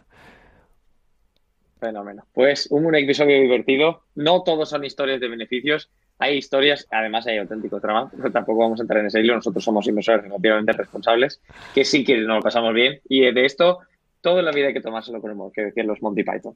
Fenómeno. 1.79 2.25
Pues 2.33 2.67
un 2.71 2.93
episodio 2.95 3.39
divertido. 3.39 4.03
No 4.15 4.43
todos 4.43 4.69
son 4.69 4.83
historias 4.83 5.19
de 5.19 5.27
beneficios. 5.27 5.89
Hay 6.17 6.37
historias, 6.37 6.87
además 6.91 7.25
hay 7.25 7.37
auténtico 7.37 7.79
trama, 7.79 8.11
pero 8.15 8.31
tampoco 8.31 8.59
vamos 8.59 8.79
a 8.79 8.83
entrar 8.83 8.99
en 8.99 9.07
ese 9.07 9.19
hilo. 9.19 9.35
Nosotros 9.35 9.63
somos 9.63 9.87
inversores 9.87 10.23
relativamente 10.23 10.71
responsables, 10.73 11.41
que 11.73 11.83
sí 11.83 12.03
que 12.03 12.17
nos 12.17 12.37
lo 12.37 12.41
pasamos 12.41 12.73
bien. 12.73 12.99
Y 13.09 13.31
de 13.31 13.45
esto, 13.45 13.79
toda 14.21 14.41
la 14.41 14.51
vida 14.51 14.67
hay 14.67 14.73
que 14.73 14.81
tomárselo 14.81 15.21
con 15.21 15.51
que 15.51 15.65
decían 15.65 15.87
los 15.87 16.01
Monty 16.01 16.23
Python. 16.23 16.55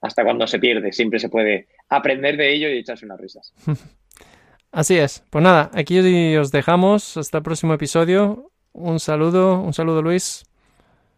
Hasta 0.00 0.22
cuando 0.22 0.46
se 0.46 0.58
pierde, 0.58 0.92
siempre 0.92 1.18
se 1.18 1.28
puede 1.28 1.66
aprender 1.88 2.36
de 2.36 2.52
ello 2.52 2.68
y 2.68 2.78
echarse 2.78 3.06
unas 3.06 3.20
risas. 3.20 3.52
Así 4.74 4.96
es. 4.98 5.22
Pues 5.30 5.44
nada, 5.44 5.70
aquí 5.72 6.00
os 6.36 6.50
dejamos. 6.50 7.16
Hasta 7.16 7.38
el 7.38 7.44
próximo 7.44 7.74
episodio. 7.74 8.50
Un 8.72 8.98
saludo, 8.98 9.60
un 9.60 9.72
saludo 9.72 10.02
Luis. 10.02 10.44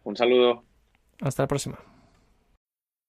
Un 0.03 0.15
saludo. 0.15 0.63
Hasta 1.21 1.43
la 1.43 1.47
próxima. 1.47 1.79